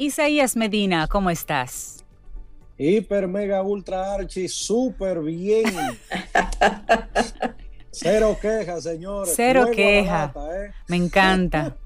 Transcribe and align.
Isaías 0.00 0.54
Medina, 0.54 1.08
¿cómo 1.08 1.28
estás? 1.28 2.04
Hiper, 2.78 3.26
mega, 3.26 3.64
ultra, 3.64 4.14
archi, 4.14 4.46
súper 4.46 5.18
bien. 5.18 5.64
Cero 7.90 8.38
quejas, 8.40 8.84
señores. 8.84 9.32
Cero 9.34 9.66
quejas. 9.74 10.30
¿eh? 10.36 10.70
Me 10.86 10.98
encanta. 10.98 11.76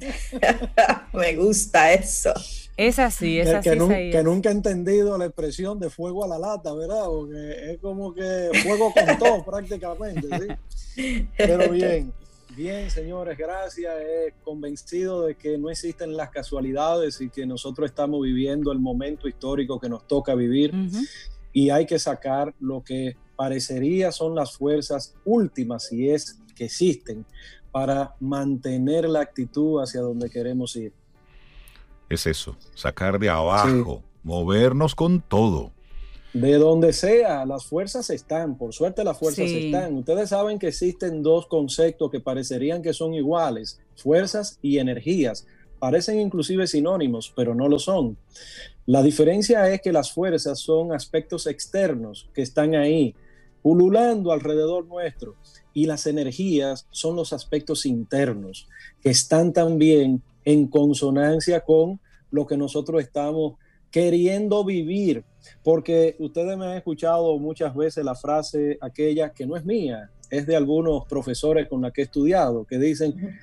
Me 1.15 1.37
gusta 1.37 1.95
eso. 1.95 2.35
Es 2.77 2.99
así, 2.99 3.41
es 3.41 3.49
así. 3.49 3.71
Que, 3.71 4.11
que, 4.13 4.23
nunca 4.23 4.51
he 4.51 4.53
entendido 4.53 5.17
la 5.17 5.25
expresión 5.25 5.81
de 5.81 5.89
fuego 5.89 6.23
a 6.23 6.29
la 6.29 6.39
lata, 6.39 6.75
¿verdad? 6.75 7.07
Porque 7.07 7.73
es 7.73 7.79
como 7.79 8.13
que 8.13 8.51
fuego 8.63 8.93
con 8.93 9.19
todo 9.19 9.43
prácticamente, 9.47 10.59
¿sí? 10.77 11.27
Pero 11.39 11.71
bien, 11.71 12.13
bien, 12.57 12.91
señores, 12.91 13.37
gracias. 13.37 13.95
He 14.01 14.35
convencido 14.45 15.27
de 15.27 15.35
que 15.35 15.59
no 15.59 15.71
existen 15.71 16.17
las 16.17 16.31
casualidades 16.31 17.21
y 17.21 17.31
que 17.31 17.47
nosotros 17.47 17.91
estamos 17.91 18.23
viviendo 18.23 18.73
el 18.73 18.79
momento 18.79 19.29
histórico 19.29 19.81
que 19.81 19.89
nos 19.89 20.07
toca 20.07 20.35
vivir 20.35 20.73
y 21.53 21.71
hay 21.71 21.87
que 21.87 21.99
sacar 21.99 22.55
lo 22.61 22.83
que 22.83 23.17
parecería 23.37 24.13
son 24.13 24.35
las 24.35 24.57
fuerzas 24.57 25.15
últimas, 25.25 25.89
si 25.89 26.09
es 26.09 26.39
que 26.55 26.67
existen, 26.67 27.27
para 27.71 28.15
mantener 28.21 29.09
la 29.09 29.21
actitud 29.21 29.81
hacia 29.83 30.01
donde 30.01 30.31
queremos 30.31 30.77
ir 30.77 30.93
es 32.15 32.27
eso, 32.27 32.57
sacar 32.75 33.19
de 33.19 33.31
abajo, 33.31 34.03
movernos 34.23 34.95
con 34.95 35.21
todo. 35.21 35.73
De 36.33 36.55
donde 36.55 36.95
sea, 36.95 37.45
las 37.45 37.67
fuerzas 37.67 38.09
están, 38.09 38.57
por 38.57 38.73
suerte 38.73 39.05
las 39.05 39.19
fuerzas 39.19 39.51
están. 39.51 39.95
Ustedes 39.99 40.31
saben 40.31 40.59
que 40.59 40.69
existen 40.69 41.23
dos 41.23 41.47
conceptos 41.47 42.11
que 42.11 42.21
parecerían 42.21 42.81
que 42.81 42.95
son 42.95 43.13
iguales, 43.13 43.81
fuerzas 43.97 44.59
y 44.63 44.79
energías. 44.79 45.47
Parecen 45.79 46.21
inclusive 46.21 46.67
sinónimos, 46.67 47.33
pero 47.37 47.55
no 47.55 47.69
lo 47.69 47.79
son. 47.79 48.17
La 48.87 49.03
diferencia 49.03 49.69
es 49.69 49.83
que 49.83 49.93
las 49.93 50.13
fuerzas 50.13 50.59
son 50.59 50.93
aspectos 50.93 51.47
externos 51.47 52.31
que 52.33 52.43
están 52.43 52.75
ahí, 52.75 53.15
pululando 53.63 54.33
alrededor 54.33 54.87
nuestro, 54.87 55.37
y 55.75 55.87
las 55.87 56.07
energías 56.07 56.87
son 56.91 57.15
los 57.15 57.33
aspectos 57.33 57.87
internos 57.87 58.69
que 59.03 59.11
están 59.11 59.53
también 59.53 60.23
en 60.45 60.67
consonancia 60.67 61.61
con 61.61 62.01
lo 62.31 62.47
que 62.47 62.57
nosotros 62.57 63.03
estamos 63.03 63.55
queriendo 63.93 64.65
vivir. 64.65 65.23
Porque 65.63 66.17
ustedes 66.19 66.57
me 66.57 66.67
han 66.67 66.77
escuchado 66.77 67.39
muchas 67.39 67.75
veces 67.75 68.05
la 68.05 68.15
frase 68.15 68.79
aquella 68.81 69.31
que 69.31 69.47
no 69.47 69.57
es 69.57 69.65
mía, 69.65 70.11
es 70.31 70.47
de 70.47 70.57
algunos 70.57 71.05
profesores 71.07 71.69
con 71.69 71.83
la 71.83 71.91
que 71.93 72.01
he 72.01 72.05
estudiado, 72.05 72.65
que 72.65 72.79
dicen, 72.79 73.39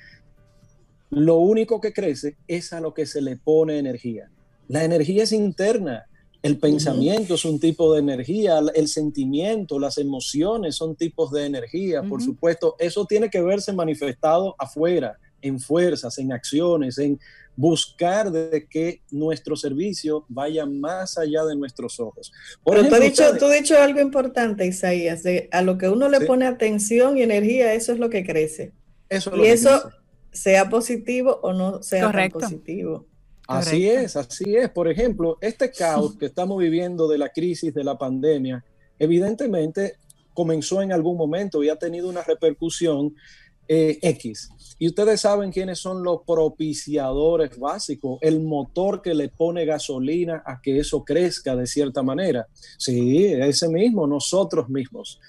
lo 1.12 1.38
único 1.38 1.80
que 1.80 1.94
crece 1.94 2.36
es 2.48 2.74
a 2.74 2.80
lo 2.80 2.94
que 2.94 3.06
se 3.06 3.22
le 3.22 3.38
pone 3.38 3.78
energía. 3.78 4.30
La 4.68 4.84
energía 4.84 5.24
es 5.24 5.32
interna, 5.32 6.06
el 6.42 6.58
pensamiento 6.58 7.36
es 7.36 7.44
un 7.44 7.60
tipo 7.60 7.94
de 7.94 8.00
energía, 8.00 8.60
el 8.74 8.88
sentimiento, 8.88 9.78
las 9.78 9.98
emociones 9.98 10.76
son 10.76 10.96
tipos 10.96 11.32
de 11.32 11.46
energía, 11.46 12.02
por 12.02 12.22
supuesto, 12.22 12.76
eso 12.80 13.06
tiene 13.06 13.30
que 13.30 13.42
verse 13.42 13.74
manifestado 13.74 14.56
afuera 14.58 15.18
en 15.42 15.60
fuerzas, 15.60 16.18
en 16.18 16.32
acciones, 16.32 16.98
en 16.98 17.20
buscar 17.60 18.32
de 18.32 18.68
que 18.70 19.02
nuestro 19.12 19.58
servicio 19.58 20.24
vaya 20.30 20.66
más 20.66 21.18
allá 21.18 21.44
de 21.44 21.58
nuestros 21.58 22.00
ojos. 22.00 22.32
Pero 22.64 22.88
tú, 22.88 22.96
has 22.96 23.02
dicho, 23.02 23.38
tú 23.38 23.48
has 23.48 23.60
dicho 23.60 23.78
algo 23.78 24.00
importante, 24.00 24.66
Isaías, 24.66 25.24
de 25.24 25.50
a 25.52 25.62
lo 25.62 25.78
que 25.78 25.90
uno 25.90 26.08
le 26.08 26.22
pone 26.22 26.46
atención 26.46 27.18
y 27.18 27.24
energía, 27.24 27.74
eso 27.74 27.92
es 27.92 28.00
lo 28.00 28.10
que 28.10 28.26
crece. 28.26 28.72
Eso 29.10 29.36
y 29.36 29.48
eso, 29.48 29.92
sea 30.32 30.70
positivo 30.70 31.42
o 31.44 31.52
no 31.52 31.84
sea 31.84 32.10
positivo. 32.32 33.06
Así 33.46 33.90
es, 33.90 34.16
así 34.16 34.56
es. 34.56 34.70
Por 34.70 34.90
ejemplo, 34.90 35.38
este 35.42 35.70
caos 35.70 36.16
que 36.16 36.28
estamos 36.28 36.60
viviendo 36.60 37.10
de 37.10 37.18
la 37.18 37.28
crisis 37.28 37.74
de 37.74 37.84
la 37.84 37.98
pandemia, 37.98 38.64
evidentemente 38.98 39.98
comenzó 40.34 40.82
en 40.82 40.94
algún 40.94 41.18
momento 41.18 41.62
y 41.62 41.68
ha 41.68 41.76
tenido 41.76 42.08
una 42.08 42.24
repercusión 42.24 43.14
eh, 43.72 44.00
X. 44.02 44.50
Y 44.80 44.88
ustedes 44.88 45.22
saben 45.22 45.52
quiénes 45.52 45.78
son 45.78 46.04
los 46.04 46.22
propiciadores 46.26 47.60
básicos, 47.60 48.18
el 48.22 48.42
motor 48.42 49.02
que 49.02 49.14
le 49.14 49.30
pone 49.30 49.64
gasolina 49.66 50.42
a 50.44 50.60
que 50.60 50.80
eso 50.80 51.04
crezca 51.04 51.56
de 51.56 51.68
cierta 51.68 52.02
manera. 52.02 52.48
Sí, 52.78 53.26
ese 53.28 53.70
mismo, 53.70 54.08
nosotros 54.08 54.70
mismos. 54.70 55.20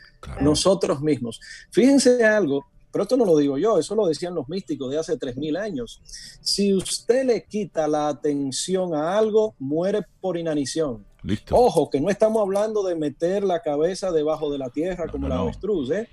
Nosotros 0.41 1.03
mismos. 1.03 1.39
Fíjense 1.71 2.25
algo, 2.25 2.65
pero 2.91 3.03
esto 3.03 3.17
no 3.17 3.27
lo 3.27 3.37
digo 3.37 3.59
yo, 3.59 3.78
eso 3.78 3.95
lo 3.95 4.06
decían 4.06 4.34
los 4.34 4.49
místicos 4.49 4.91
de 4.91 4.99
hace 4.99 5.19
3.000 5.19 5.59
años. 5.59 6.01
Si 6.41 6.72
usted 6.72 7.27
le 7.27 7.45
quita 7.45 7.87
la 7.89 8.09
atención 8.09 8.95
a 8.95 9.19
algo, 9.19 9.55
muere 9.59 10.01
por 10.21 10.39
inanición. 10.39 11.05
Ojo, 11.51 11.91
que 11.91 12.01
no 12.01 12.09
estamos 12.09 12.41
hablando 12.41 12.83
de 12.83 12.95
meter 12.95 13.45
la 13.45 13.61
cabeza 13.61 14.11
debajo 14.11 14.51
de 14.51 14.59
la 14.59 14.71
tierra 14.71 15.09
como 15.09 15.28
la 15.28 15.41
avestruz, 15.41 15.91
¿eh? 15.91 16.09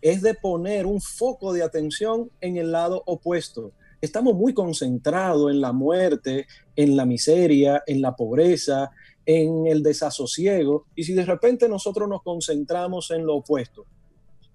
Es 0.00 0.22
de 0.22 0.34
poner 0.34 0.86
un 0.86 1.00
foco 1.00 1.52
de 1.52 1.62
atención 1.62 2.30
en 2.40 2.56
el 2.56 2.72
lado 2.72 3.02
opuesto. 3.06 3.72
Estamos 4.00 4.34
muy 4.34 4.54
concentrados 4.54 5.50
en 5.50 5.60
la 5.60 5.72
muerte, 5.72 6.46
en 6.76 6.96
la 6.96 7.04
miseria, 7.04 7.82
en 7.86 8.00
la 8.00 8.14
pobreza, 8.14 8.90
en 9.26 9.66
el 9.66 9.82
desasosiego, 9.82 10.86
y 10.94 11.04
si 11.04 11.12
de 11.12 11.26
repente 11.26 11.68
nosotros 11.68 12.08
nos 12.08 12.22
concentramos 12.22 13.10
en 13.10 13.26
lo 13.26 13.36
opuesto, 13.36 13.84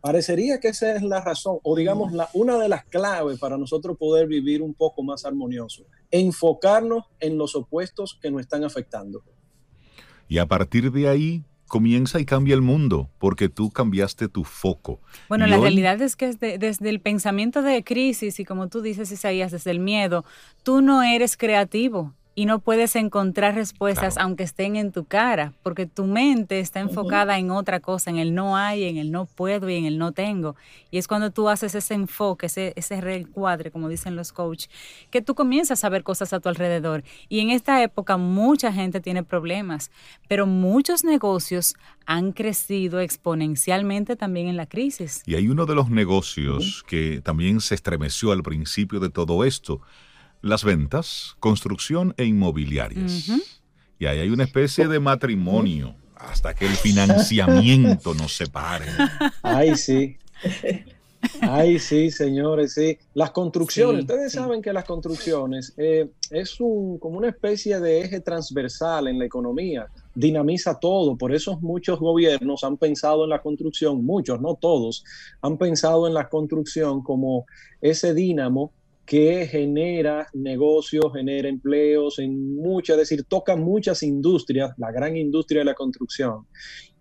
parecería 0.01 0.59
que 0.59 0.69
esa 0.69 0.95
es 0.95 1.03
la 1.03 1.21
razón, 1.21 1.59
o 1.61 1.75
digamos 1.75 2.11
la, 2.11 2.27
una 2.33 2.57
de 2.57 2.69
las 2.69 2.83
claves 2.85 3.37
para 3.37 3.57
nosotros 3.57 3.97
poder 3.97 4.27
vivir 4.27 4.63
un 4.63 4.73
poco 4.73 5.03
más 5.03 5.25
armonioso, 5.25 5.85
enfocarnos 6.09 7.03
en 7.19 7.37
los 7.37 7.55
opuestos 7.55 8.17
que 8.19 8.31
nos 8.31 8.41
están 8.41 8.63
afectando. 8.63 9.23
Y 10.27 10.39
a 10.39 10.47
partir 10.47 10.91
de 10.91 11.07
ahí, 11.07 11.43
comienza 11.73 12.19
y 12.19 12.25
cambia 12.25 12.53
el 12.53 12.61
mundo, 12.61 13.09
porque 13.17 13.49
tú 13.49 13.71
cambiaste 13.71 14.27
tu 14.27 14.43
foco. 14.43 14.99
Bueno, 15.27 15.47
la 15.47 15.57
realidad 15.57 15.99
es 16.03 16.15
que 16.15 16.27
desde, 16.27 16.59
desde, 16.59 16.87
el 16.87 16.99
pensamiento 16.99 17.63
de 17.63 17.83
crisis 17.83 18.39
y 18.39 18.45
como 18.45 18.67
tú 18.67 18.83
dices, 18.83 19.11
Isaías, 19.11 19.51
desde 19.51 19.71
el 19.71 19.79
miedo, 19.79 20.23
tú 20.61 20.83
no 20.83 21.01
eres 21.01 21.35
creativo 21.35 22.13
y 22.35 22.45
no 22.45 22.59
puedes 22.59 22.95
encontrar 22.95 23.55
respuestas 23.55 24.17
aunque 24.17 24.43
estén 24.43 24.75
en 24.75 24.91
tu 24.91 25.05
cara, 25.05 25.53
porque 25.61 25.85
tu 25.85 26.05
mente 26.05 26.59
está 26.59 26.79
enfocada 26.79 27.37
en 27.37 27.51
otra 27.51 27.79
cosa, 27.79 28.09
en 28.09 28.17
el 28.17 28.33
no 28.33 28.57
hay, 28.57 28.85
en 28.85 28.97
el 28.97 29.11
no 29.11 29.25
puedo 29.25 29.69
y 29.69 29.75
en 29.75 29.85
el 29.85 29.97
no 29.97 30.11
tengo. 30.11 30.55
Y 30.89 30.97
es 30.97 31.07
cuando 31.07 31.31
tú 31.31 31.47
haces 31.47 31.75
ese 31.75 31.93
enfoque, 31.93 32.47
ese, 32.47 32.73
ese 32.75 32.99
reencuadre, 33.01 33.69
como 33.69 33.87
dicen 33.87 34.15
los 34.15 34.31
coaches, 34.31 34.69
que 35.11 35.21
tú 35.21 35.35
comienzas 35.35 35.83
a 35.83 35.89
ver 35.89 36.03
cosas 36.03 36.33
a 36.33 36.39
tu 36.39 36.49
alrededor. 36.49 37.03
Y 37.29 37.39
en 37.39 37.51
esta 37.51 37.83
época 37.83 38.17
mucha 38.17 38.73
gente 38.73 38.99
tiene 38.99 39.23
problemas, 39.23 39.91
pero 40.27 40.47
muchos 40.47 41.03
negocios 41.03 41.75
han 42.05 42.31
crecido 42.31 42.99
exponencialmente 42.99 44.15
también 44.15 44.47
en 44.47 44.57
la 44.57 44.65
crisis. 44.65 45.21
Y 45.25 45.35
hay 45.35 45.47
uno 45.47 45.65
de 45.65 45.75
los 45.75 45.89
negocios 45.89 46.83
que 46.87 47.21
también 47.23 47.61
se 47.61 47.75
estremeció 47.75 48.31
al 48.31 48.43
principio 48.43 48.99
de 48.99 49.09
todo 49.09 49.43
esto, 49.43 49.81
las 50.43 50.63
ventas, 50.63 51.35
construcción 51.39 52.13
e 52.17 52.25
inmobiliarias. 52.25 53.31
Y 53.97 54.05
ahí 54.05 54.19
hay 54.19 54.29
una 54.29 54.43
especie 54.43 54.87
de 54.87 54.99
matrimonio 54.99 55.95
hasta 56.15 56.53
que 56.53 56.65
el 56.65 56.75
financiamiento 56.75 58.13
nos 58.13 58.35
separe. 58.35 58.85
Ay, 59.41 59.75
sí. 59.77 60.17
Ay, 61.39 61.79
sí, 61.79 62.11
señores, 62.11 62.73
sí. 62.73 62.97
Las 63.13 63.31
construcciones, 63.31 64.01
ustedes 64.01 64.33
saben 64.33 64.61
que 64.61 64.73
las 64.73 64.83
construcciones 64.83 65.73
eh, 65.77 66.09
es 66.29 66.59
un, 66.59 66.97
como 66.99 67.17
una 67.17 67.29
especie 67.29 67.79
de 67.79 68.01
eje 68.01 68.19
transversal 68.19 69.07
en 69.07 69.19
la 69.19 69.25
economía, 69.25 69.87
dinamiza 70.13 70.77
todo, 70.77 71.15
por 71.15 71.33
eso 71.33 71.57
muchos 71.61 71.99
gobiernos 71.99 72.65
han 72.65 72.75
pensado 72.75 73.23
en 73.23 73.29
la 73.29 73.41
construcción, 73.41 74.03
muchos, 74.03 74.41
no 74.41 74.55
todos, 74.55 75.05
han 75.41 75.57
pensado 75.57 76.05
en 76.07 76.13
la 76.13 76.27
construcción 76.27 77.01
como 77.01 77.45
ese 77.79 78.13
dínamo 78.13 78.73
que 79.05 79.47
genera 79.47 80.27
negocios, 80.33 81.05
genera 81.13 81.49
empleos 81.49 82.19
en 82.19 82.55
muchas, 82.55 82.97
es 82.97 83.09
decir, 83.09 83.25
toca 83.25 83.55
muchas 83.55 84.01
industrias, 84.03 84.71
la 84.77 84.91
gran 84.91 85.17
industria 85.17 85.59
de 85.59 85.65
la 85.65 85.73
construcción. 85.73 86.47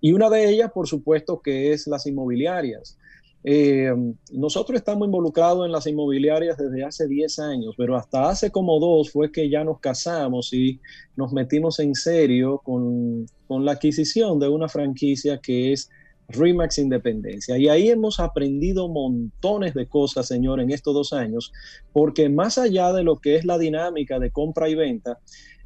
Y 0.00 0.12
una 0.12 0.28
de 0.28 0.48
ellas, 0.50 0.72
por 0.72 0.88
supuesto, 0.88 1.40
que 1.40 1.72
es 1.72 1.86
las 1.86 2.06
inmobiliarias. 2.06 2.98
Eh, 3.44 3.92
nosotros 4.32 4.76
estamos 4.76 5.06
involucrados 5.06 5.66
en 5.66 5.72
las 5.72 5.86
inmobiliarias 5.86 6.56
desde 6.56 6.84
hace 6.84 7.08
10 7.08 7.38
años, 7.40 7.74
pero 7.76 7.96
hasta 7.96 8.28
hace 8.28 8.50
como 8.50 8.78
dos 8.78 9.10
fue 9.10 9.32
que 9.32 9.48
ya 9.48 9.64
nos 9.64 9.80
casamos 9.80 10.52
y 10.52 10.80
nos 11.16 11.32
metimos 11.32 11.80
en 11.80 11.94
serio 11.94 12.60
con, 12.64 13.26
con 13.48 13.64
la 13.64 13.72
adquisición 13.72 14.38
de 14.38 14.48
una 14.48 14.68
franquicia 14.68 15.38
que 15.38 15.72
es 15.72 15.90
Remax 16.28 16.78
Independencia. 16.78 17.58
Y 17.58 17.68
ahí 17.68 17.90
hemos 17.90 18.20
aprendido 18.20 18.88
montones 18.88 19.74
de 19.74 19.86
cosas, 19.86 20.26
señor, 20.26 20.60
en 20.60 20.70
estos 20.70 20.94
dos 20.94 21.12
años, 21.12 21.52
porque 21.92 22.28
más 22.28 22.58
allá 22.58 22.92
de 22.92 23.02
lo 23.02 23.18
que 23.18 23.36
es 23.36 23.44
la 23.44 23.58
dinámica 23.58 24.18
de 24.18 24.30
compra 24.30 24.68
y 24.68 24.74
venta, 24.74 25.18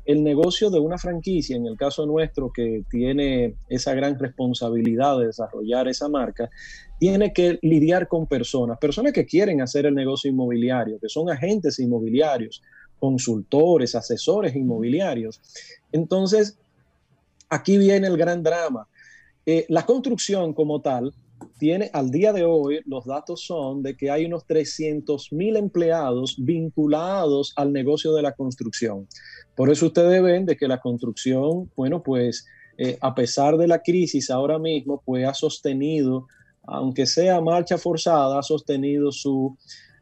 el 0.06 0.22
negocio 0.22 0.70
de 0.70 0.78
una 0.78 0.98
franquicia, 0.98 1.56
en 1.56 1.66
el 1.66 1.76
caso 1.76 2.06
nuestro 2.06 2.52
que 2.52 2.84
tiene 2.88 3.56
esa 3.68 3.92
gran 3.92 4.16
responsabilidad 4.18 5.18
de 5.18 5.26
desarrollar 5.26 5.88
esa 5.88 6.08
marca, 6.08 6.48
tiene 6.98 7.32
que 7.32 7.58
lidiar 7.62 8.06
con 8.06 8.26
personas, 8.26 8.78
personas 8.78 9.12
que 9.12 9.26
quieren 9.26 9.60
hacer 9.60 9.84
el 9.84 9.94
negocio 9.94 10.30
inmobiliario, 10.30 11.00
que 11.00 11.08
son 11.08 11.28
agentes 11.28 11.80
inmobiliarios, 11.80 12.62
consultores, 13.00 13.96
asesores 13.96 14.54
inmobiliarios. 14.54 15.40
Entonces, 15.90 16.56
aquí 17.48 17.76
viene 17.76 18.06
el 18.06 18.16
gran 18.16 18.44
drama. 18.44 18.88
Eh, 19.48 19.64
la 19.68 19.86
construcción 19.86 20.52
como 20.52 20.80
tal 20.80 21.14
tiene 21.58 21.88
al 21.92 22.10
día 22.10 22.32
de 22.32 22.44
hoy, 22.44 22.80
los 22.84 23.04
datos 23.06 23.42
son 23.42 23.80
de 23.80 23.96
que 23.96 24.10
hay 24.10 24.24
unos 24.24 24.44
300 24.44 25.32
mil 25.32 25.56
empleados 25.56 26.34
vinculados 26.38 27.52
al 27.54 27.72
negocio 27.72 28.12
de 28.12 28.22
la 28.22 28.32
construcción. 28.32 29.06
Por 29.54 29.70
eso 29.70 29.86
ustedes 29.86 30.20
ven 30.20 30.46
de 30.46 30.56
que 30.56 30.66
la 30.66 30.80
construcción, 30.80 31.70
bueno, 31.76 32.02
pues 32.02 32.44
eh, 32.76 32.98
a 33.00 33.14
pesar 33.14 33.56
de 33.56 33.68
la 33.68 33.82
crisis 33.82 34.30
ahora 34.30 34.58
mismo, 34.58 35.00
pues 35.04 35.26
ha 35.26 35.32
sostenido, 35.32 36.26
aunque 36.64 37.06
sea 37.06 37.40
marcha 37.40 37.78
forzada, 37.78 38.40
ha 38.40 38.42
sostenido 38.42 39.12
su, 39.12 39.56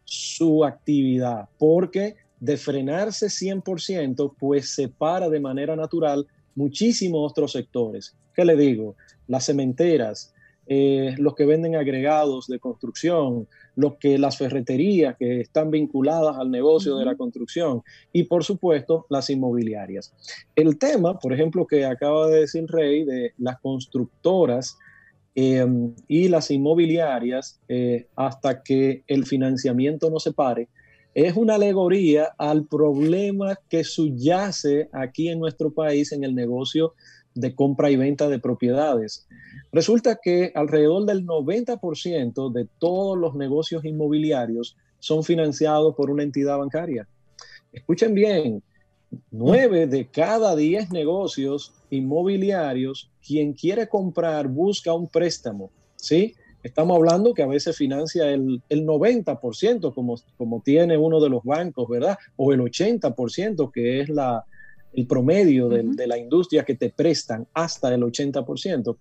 su 0.04 0.64
actividad, 0.64 1.50
porque 1.58 2.16
de 2.40 2.56
frenarse 2.56 3.26
100%, 3.26 4.34
pues 4.38 4.74
se 4.74 4.88
para 4.88 5.28
de 5.28 5.40
manera 5.40 5.76
natural 5.76 6.26
muchísimos 6.54 7.30
otros 7.30 7.52
sectores. 7.52 8.16
¿Qué 8.34 8.44
le 8.44 8.56
digo? 8.56 8.96
Las 9.26 9.46
cementeras, 9.46 10.34
eh, 10.66 11.14
los 11.18 11.34
que 11.34 11.44
venden 11.44 11.76
agregados 11.76 12.46
de 12.46 12.58
construcción, 12.58 13.46
los 13.76 13.96
que 13.96 14.16
las 14.16 14.38
ferreterías 14.38 15.14
que 15.18 15.40
están 15.40 15.70
vinculadas 15.70 16.38
al 16.38 16.50
negocio 16.50 16.96
de 16.96 17.04
la 17.04 17.16
construcción 17.16 17.82
y 18.12 18.24
por 18.24 18.44
supuesto 18.44 19.04
las 19.10 19.28
inmobiliarias. 19.28 20.14
El 20.56 20.78
tema, 20.78 21.18
por 21.18 21.34
ejemplo, 21.34 21.66
que 21.66 21.84
acaba 21.84 22.28
de 22.28 22.40
decir 22.40 22.64
Rey 22.68 23.04
de 23.04 23.34
las 23.36 23.60
constructoras 23.60 24.78
em, 25.34 25.94
y 26.08 26.28
las 26.28 26.50
inmobiliarias 26.50 27.60
eh, 27.68 28.06
hasta 28.16 28.62
que 28.62 29.02
el 29.06 29.26
financiamiento 29.26 30.08
no 30.08 30.18
se 30.18 30.32
pare, 30.32 30.68
es 31.14 31.36
una 31.36 31.56
alegoría 31.56 32.34
al 32.38 32.64
problema 32.64 33.58
que 33.68 33.84
subyace 33.84 34.88
aquí 34.92 35.28
en 35.28 35.38
nuestro 35.40 35.72
país 35.72 36.10
en 36.12 36.24
el 36.24 36.34
negocio 36.34 36.94
de 37.34 37.54
compra 37.54 37.90
y 37.90 37.96
venta 37.96 38.28
de 38.28 38.38
propiedades. 38.38 39.26
Resulta 39.72 40.18
que 40.22 40.52
alrededor 40.54 41.04
del 41.04 41.26
90% 41.26 42.52
de 42.52 42.68
todos 42.78 43.18
los 43.18 43.34
negocios 43.34 43.84
inmobiliarios 43.84 44.76
son 44.98 45.24
financiados 45.24 45.94
por 45.94 46.10
una 46.10 46.22
entidad 46.22 46.58
bancaria. 46.58 47.06
Escuchen 47.72 48.14
bien, 48.14 48.62
9 49.30 49.86
de 49.86 50.06
cada 50.06 50.54
10 50.56 50.90
negocios 50.90 51.72
inmobiliarios, 51.90 53.10
quien 53.26 53.52
quiere 53.52 53.88
comprar 53.88 54.48
busca 54.48 54.92
un 54.92 55.08
préstamo, 55.08 55.70
¿sí? 55.96 56.34
Estamos 56.62 56.96
hablando 56.96 57.34
que 57.34 57.42
a 57.42 57.46
veces 57.46 57.76
financia 57.76 58.30
el, 58.30 58.62
el 58.70 58.86
90%, 58.86 59.92
como, 59.92 60.14
como 60.38 60.62
tiene 60.62 60.96
uno 60.96 61.20
de 61.20 61.28
los 61.28 61.44
bancos, 61.44 61.86
¿verdad? 61.88 62.16
O 62.36 62.54
el 62.54 62.60
80%, 62.60 63.70
que 63.70 64.00
es 64.00 64.08
la, 64.08 64.46
el 64.96 65.06
promedio 65.06 65.68
de, 65.68 66.06
la 66.06 66.18
industria 66.18 66.64
que 66.64 66.74
te 66.74 66.90
prestan 66.90 67.46
hasta 67.54 67.92
el 67.94 68.02
80%. 68.02 68.96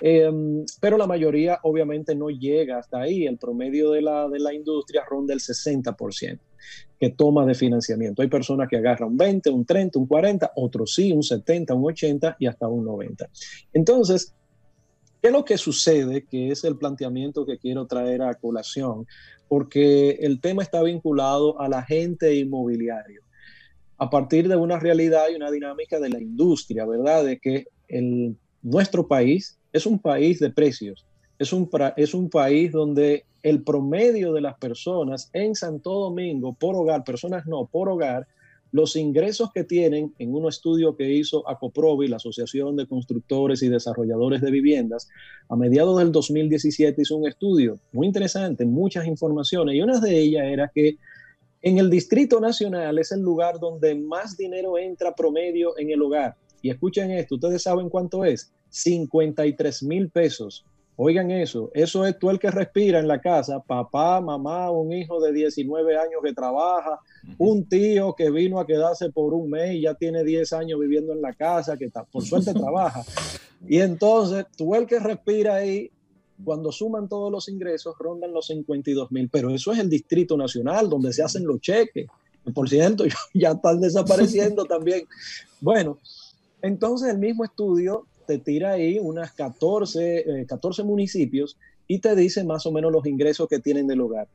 Em, 0.00 0.64
pero 0.80 0.98
la 0.98 1.06
mayoría 1.06 1.60
obviamente 1.62 2.14
no 2.14 2.28
llega 2.28 2.78
hasta 2.78 3.00
ahí. 3.00 3.26
El 3.26 3.38
promedio 3.38 3.90
de 3.90 4.02
la, 4.02 4.28
de 4.28 4.40
la 4.40 4.52
industria 4.52 5.04
ronda 5.08 5.34
el 5.34 5.40
60% 5.40 6.38
que 6.98 7.10
toma 7.10 7.44
de 7.44 7.54
financiamiento. 7.54 8.22
Hay 8.22 8.28
personas 8.28 8.68
que 8.68 8.76
agarran 8.76 9.10
un 9.10 9.16
20, 9.16 9.50
un 9.50 9.64
30, 9.64 9.98
un 9.98 10.06
40, 10.06 10.52
otros 10.56 10.94
sí, 10.94 11.12
un 11.12 11.22
70, 11.22 11.74
un 11.74 11.84
80 11.84 12.36
y 12.38 12.46
hasta 12.46 12.68
un 12.68 12.84
90. 12.84 13.28
Entonces, 13.72 14.34
¿qué 15.20 15.28
es 15.28 15.32
lo 15.32 15.44
que 15.44 15.58
sucede? 15.58 16.24
Que 16.24 16.50
es 16.50 16.64
el 16.64 16.76
planteamiento 16.76 17.44
que 17.44 17.58
quiero 17.58 17.86
traer 17.86 18.22
a 18.22 18.34
colación, 18.34 19.06
porque 19.48 20.10
el 20.20 20.40
tema 20.40 20.62
está 20.62 20.82
vinculado 20.82 21.60
al 21.60 21.74
agente 21.74 22.34
inmobiliario 22.34 23.23
a 23.98 24.10
partir 24.10 24.48
de 24.48 24.56
una 24.56 24.78
realidad 24.78 25.24
y 25.30 25.36
una 25.36 25.50
dinámica 25.50 26.00
de 26.00 26.10
la 26.10 26.20
industria, 26.20 26.84
¿verdad? 26.84 27.24
De 27.24 27.38
que 27.38 27.66
nuestro 28.62 29.06
país 29.06 29.58
es 29.72 29.86
un 29.86 29.98
país 29.98 30.40
de 30.40 30.50
precios, 30.50 31.04
es 31.38 31.52
un, 31.52 31.68
es 31.96 32.14
un 32.14 32.30
país 32.30 32.72
donde 32.72 33.24
el 33.42 33.62
promedio 33.62 34.32
de 34.32 34.40
las 34.40 34.56
personas 34.58 35.30
en 35.32 35.54
Santo 35.54 35.92
Domingo 35.92 36.54
por 36.54 36.74
hogar, 36.76 37.04
personas 37.04 37.46
no, 37.46 37.66
por 37.66 37.88
hogar, 37.88 38.26
los 38.72 38.96
ingresos 38.96 39.52
que 39.52 39.62
tienen 39.62 40.12
en 40.18 40.34
un 40.34 40.48
estudio 40.48 40.96
que 40.96 41.08
hizo 41.12 41.48
ACOPROVI, 41.48 42.08
la 42.08 42.16
Asociación 42.16 42.74
de 42.74 42.88
Constructores 42.88 43.62
y 43.62 43.68
Desarrolladores 43.68 44.40
de 44.40 44.50
Viviendas, 44.50 45.08
a 45.48 45.54
mediados 45.54 45.96
del 45.98 46.10
2017 46.10 47.00
hizo 47.00 47.16
un 47.16 47.28
estudio 47.28 47.78
muy 47.92 48.08
interesante, 48.08 48.64
muchas 48.64 49.06
informaciones, 49.06 49.76
y 49.76 49.80
una 49.80 50.00
de 50.00 50.18
ellas 50.18 50.46
era 50.46 50.72
que 50.74 50.96
en 51.66 51.78
el 51.78 51.88
Distrito 51.88 52.40
Nacional 52.40 52.98
es 52.98 53.10
el 53.10 53.20
lugar 53.20 53.58
donde 53.58 53.94
más 53.94 54.36
dinero 54.36 54.76
entra 54.76 55.14
promedio 55.14 55.78
en 55.78 55.90
el 55.90 56.02
hogar. 56.02 56.36
Y 56.60 56.68
escuchen 56.68 57.10
esto, 57.10 57.36
ustedes 57.36 57.62
saben 57.62 57.88
cuánto 57.88 58.22
es, 58.22 58.52
53 58.68 59.82
mil 59.84 60.10
pesos. 60.10 60.66
Oigan 60.96 61.30
eso, 61.30 61.70
eso 61.72 62.04
es 62.04 62.18
tú 62.18 62.28
el 62.28 62.38
que 62.38 62.50
respira 62.50 62.98
en 62.98 63.08
la 63.08 63.18
casa, 63.18 63.60
papá, 63.60 64.20
mamá, 64.20 64.70
un 64.70 64.92
hijo 64.92 65.18
de 65.22 65.32
19 65.32 65.96
años 65.96 66.20
que 66.22 66.34
trabaja, 66.34 67.00
un 67.38 67.66
tío 67.66 68.14
que 68.14 68.30
vino 68.30 68.60
a 68.60 68.66
quedarse 68.66 69.08
por 69.08 69.32
un 69.32 69.48
mes 69.48 69.76
y 69.76 69.80
ya 69.80 69.94
tiene 69.94 70.22
10 70.22 70.52
años 70.52 70.78
viviendo 70.78 71.14
en 71.14 71.22
la 71.22 71.32
casa, 71.32 71.78
que 71.78 71.90
por 72.12 72.22
suerte 72.22 72.52
trabaja. 72.52 73.02
Y 73.66 73.78
entonces 73.80 74.44
tú 74.54 74.74
el 74.74 74.86
que 74.86 74.98
respira 74.98 75.54
ahí 75.54 75.90
cuando 76.42 76.72
suman 76.72 77.08
todos 77.08 77.30
los 77.30 77.48
ingresos, 77.48 77.94
rondan 77.98 78.32
los 78.32 78.46
52 78.46 79.12
mil, 79.12 79.28
pero 79.28 79.50
eso 79.50 79.72
es 79.72 79.78
el 79.78 79.88
Distrito 79.88 80.36
Nacional, 80.36 80.88
donde 80.88 81.12
se 81.12 81.22
hacen 81.22 81.46
los 81.46 81.60
cheques. 81.60 82.06
Por 82.52 82.68
cierto, 82.68 83.04
ya 83.34 83.52
están 83.52 83.80
desapareciendo 83.80 84.64
también. 84.66 85.06
Bueno, 85.60 85.98
entonces 86.62 87.10
el 87.10 87.18
mismo 87.18 87.44
estudio 87.44 88.06
te 88.26 88.38
tira 88.38 88.72
ahí 88.72 88.98
unas 88.98 89.32
14, 89.32 90.46
14 90.46 90.82
eh, 90.82 90.84
municipios 90.84 91.56
y 91.86 91.98
te 91.98 92.16
dice 92.16 92.44
más 92.44 92.66
o 92.66 92.72
menos 92.72 92.90
los 92.90 93.06
ingresos 93.06 93.48
que 93.48 93.58
tienen 93.58 93.86
del 93.86 94.00
hogar. 94.00 94.28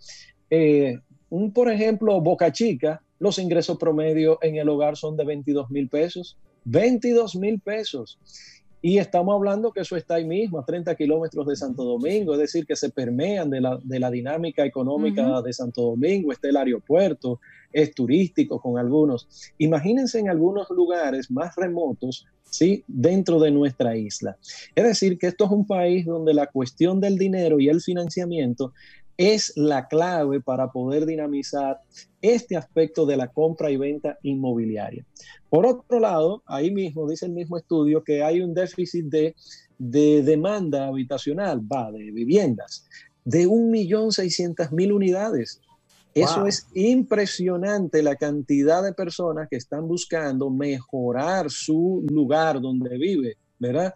Eh, 0.49 0.99
un, 1.29 1.51
por 1.51 1.71
ejemplo, 1.71 2.19
Boca 2.21 2.51
Chica, 2.51 3.01
los 3.19 3.37
ingresos 3.39 3.77
promedio 3.77 4.39
en 4.41 4.55
el 4.55 4.69
hogar 4.69 4.95
son 4.95 5.17
de 5.17 5.25
22 5.25 5.69
mil 5.69 5.89
pesos. 5.89 6.37
22 6.65 7.35
mil 7.35 7.59
pesos. 7.59 8.19
Y 8.81 8.97
estamos 8.97 9.35
hablando 9.35 9.71
que 9.71 9.81
eso 9.81 9.97
está 9.97 10.15
ahí 10.15 10.25
mismo, 10.25 10.59
a 10.59 10.65
30 10.65 10.95
kilómetros 10.95 11.45
de 11.47 11.55
Santo 11.55 11.83
Domingo, 11.83 12.33
es 12.33 12.39
decir, 12.39 12.65
que 12.65 12.77
se 12.77 12.89
permean 12.89 13.49
de 13.49 13.59
la, 13.59 14.11
dinámica 14.11 14.65
económica 14.65 15.41
de 15.41 15.51
Santo 15.51 15.81
Domingo, 15.81 16.31
está 16.31 16.47
el 16.47 16.55
aeropuerto, 16.55 17.41
es 17.73 17.93
turístico 17.93 18.61
con 18.61 18.77
algunos. 18.77 19.27
Imagínense 19.57 20.19
en 20.19 20.29
algunos 20.29 20.69
lugares 20.69 21.29
más 21.29 21.55
remotos, 21.57 22.25
¿sí? 22.49 22.83
Dentro 22.87 23.39
de 23.39 23.51
nuestra 23.51 23.97
isla. 23.97 24.37
Es 24.75 24.83
decir, 24.85 25.17
que 25.17 25.27
esto 25.27 25.45
es 25.45 25.51
un 25.51 25.67
país 25.67 26.05
donde 26.05 26.33
la 26.33 26.47
cuestión 26.47 27.01
del 27.01 27.17
dinero 27.17 27.59
y 27.59 27.67
el 27.67 27.81
financiamiento 27.81 28.73
es 29.19 29.51
la 29.57 29.89
clave 29.89 30.39
para 30.39 30.71
poder 30.71 31.05
dinamizar 31.05 31.81
este 32.21 32.55
aspecto 32.55 33.05
de 33.05 33.17
la 33.17 33.27
compra 33.27 33.69
y 33.69 33.75
venta 33.75 34.17
inmobiliaria. 34.23 35.05
Por 35.49 35.65
otro 35.65 35.99
lado, 35.99 36.41
ahí 36.45 36.71
mismo 36.71 37.05
dice 37.05 37.25
el 37.25 37.33
mismo 37.33 37.57
estudio 37.57 38.01
que 38.01 38.23
hay 38.23 38.39
un 38.39 38.53
déficit 38.53 39.07
de, 39.07 39.35
demanda 39.77 40.87
habitacional, 40.87 41.59
va, 41.59 41.91
de 41.91 42.11
viviendas, 42.11 42.87
de 43.25 43.45
1.600.000 43.45 44.93
unidades. 44.93 45.59
Eso 46.13 46.47
es 46.47 46.67
impresionante 46.73 48.01
la 48.01 48.15
cantidad 48.15 48.81
de 48.81 48.93
personas 48.93 49.49
que 49.49 49.57
están 49.57 49.85
buscando 49.85 50.49
mejorar 50.49 51.51
su 51.51 52.05
lugar 52.09 52.61
donde 52.61 52.97
vive, 52.97 53.35
¿verdad? 53.59 53.95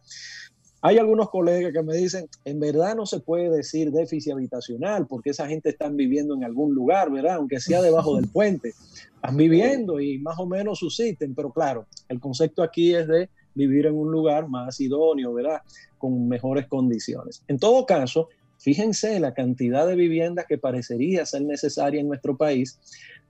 Hay 0.85 0.97
algunos 0.97 1.29
colegas 1.29 1.71
que 1.71 1.81
me 1.81 1.95
dicen, 1.95 2.27
en 2.43 2.59
verdad 2.59 2.93
no 2.93 3.05
se 3.05 3.21
puede 3.21 3.49
decir 3.49 3.89
déficit 3.89 4.33
habitacional 4.33 5.07
porque 5.07 5.29
esa 5.29 5.47
gente 5.47 5.69
está 5.69 5.87
viviendo 5.87 6.35
en 6.35 6.43
algún 6.43 6.75
lugar, 6.75 7.09
¿verdad? 7.09 7.35
Aunque 7.35 7.61
sea 7.61 7.81
debajo 7.81 8.17
del 8.17 8.27
puente. 8.33 8.73
Están 9.15 9.37
viviendo 9.37 10.01
y 10.01 10.19
más 10.19 10.37
o 10.39 10.45
menos 10.45 10.79
subsisten, 10.79 11.33
pero 11.35 11.51
claro, 11.51 11.85
el 12.09 12.19
concepto 12.19 12.61
aquí 12.61 12.93
es 12.93 13.07
de 13.07 13.29
vivir 13.55 13.85
en 13.85 13.95
un 13.95 14.11
lugar 14.11 14.49
más 14.49 14.81
idóneo, 14.81 15.33
¿verdad? 15.33 15.61
Con 15.97 16.27
mejores 16.27 16.67
condiciones. 16.67 17.43
En 17.47 17.59
todo 17.59 17.85
caso, 17.85 18.27
fíjense 18.57 19.21
la 19.21 19.33
cantidad 19.33 19.87
de 19.87 19.95
viviendas 19.95 20.47
que 20.49 20.57
parecería 20.57 21.25
ser 21.25 21.43
necesaria 21.43 22.01
en 22.01 22.09
nuestro 22.09 22.35
país 22.35 22.77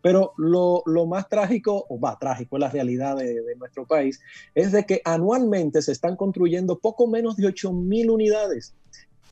pero 0.03 0.33
lo, 0.36 0.83
más 1.07 1.29
trágico, 1.29 1.86
o 1.88 1.98
va, 1.98 2.19
trágico 2.19 2.57
es 2.57 2.60
la 2.60 2.69
realidad 2.69 3.15
de, 3.15 3.55
nuestro 3.57 3.88
país, 3.88 4.19
es 4.53 4.74
de 4.74 4.86
que 4.86 5.01
anualmente 5.05 5.81
se 5.81 5.93
están 5.93 6.17
construyendo 6.17 6.77
poco 6.77 7.07
menos 7.07 7.38
de 7.38 7.48
8 7.48 7.72
mil 7.72 8.10
unidades. 8.10 8.75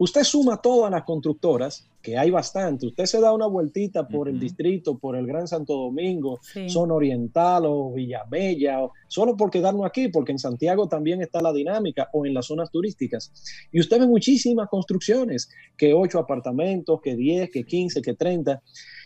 Usted 0.02 0.24
suma 0.24 0.60
todas 0.60 0.90
las 0.90 1.04
constructoras, 1.04 1.88
que 2.02 2.18
hay 2.18 2.32
bastante. 2.32 2.88
Usted 2.88 3.06
se 3.06 3.22
da 3.22 3.34
una 3.34 3.46
vueltita 3.46 4.08
por 4.08 4.28
el 4.28 4.40
distrito, 4.40 4.98
por 4.98 5.16
el 5.16 5.28
Gran 5.28 5.48
Santo 5.48 5.76
Domingo, 5.76 6.40
Zona 6.68 6.96
Oriental 6.96 7.66
o 7.68 7.94
Villamella, 7.94 8.84
o, 8.84 8.94
solo 9.08 9.38
por 9.38 9.52
quedarnos 9.52 9.86
aquí, 9.86 10.08
porque 10.08 10.32
en 10.32 10.40
Santiago 10.40 10.88
también 10.88 11.22
está 11.22 11.40
la 11.40 11.54
dinámica, 11.54 12.10
o 12.14 12.26
en 12.26 12.34
las 12.34 12.48
zonas 12.48 12.72
turísticas. 12.72 13.32
Y 13.72 13.80
usted 13.80 14.00
ve 14.00 14.08
muchísimas 14.08 14.70
construcciones, 14.70 15.52
que 15.78 15.94
ocho 15.94 16.18
apartamentos, 16.18 17.00
que 17.00 17.16
10, 17.16 17.52
que 17.52 17.64
15, 17.64 18.02
que 18.02 18.16
30. 18.16 18.60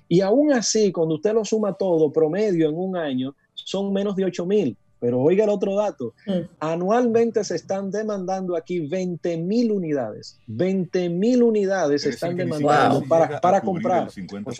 Y 0.07 0.21
aún 0.21 0.53
así, 0.53 0.93
cuando 0.93 1.15
usted 1.15 1.33
lo 1.33 1.43
suma 1.43 1.73
todo, 1.73 2.13
promedio 2.13 2.69
en 2.69 2.77
un 2.77 2.95
año, 2.95 3.35
son 3.53 3.91
menos 3.91 4.15
de 4.15 4.23
8 4.23 4.45
mil. 4.45 4.77
Pero 4.99 5.19
oiga 5.19 5.43
el 5.43 5.49
otro 5.49 5.75
dato, 5.75 6.13
mm. 6.25 6.55
anualmente 6.59 7.43
se 7.43 7.55
están 7.55 7.91
demandando 7.91 8.55
aquí 8.55 8.79
20 8.79 9.37
mil 9.37 9.71
unidades. 9.71 10.39
20 10.47 11.09
mil 11.09 11.43
unidades 11.43 12.03
se 12.03 12.09
están 12.09 12.35
demandando 12.35 13.03
para, 13.07 13.61
comprar. 13.61 14.07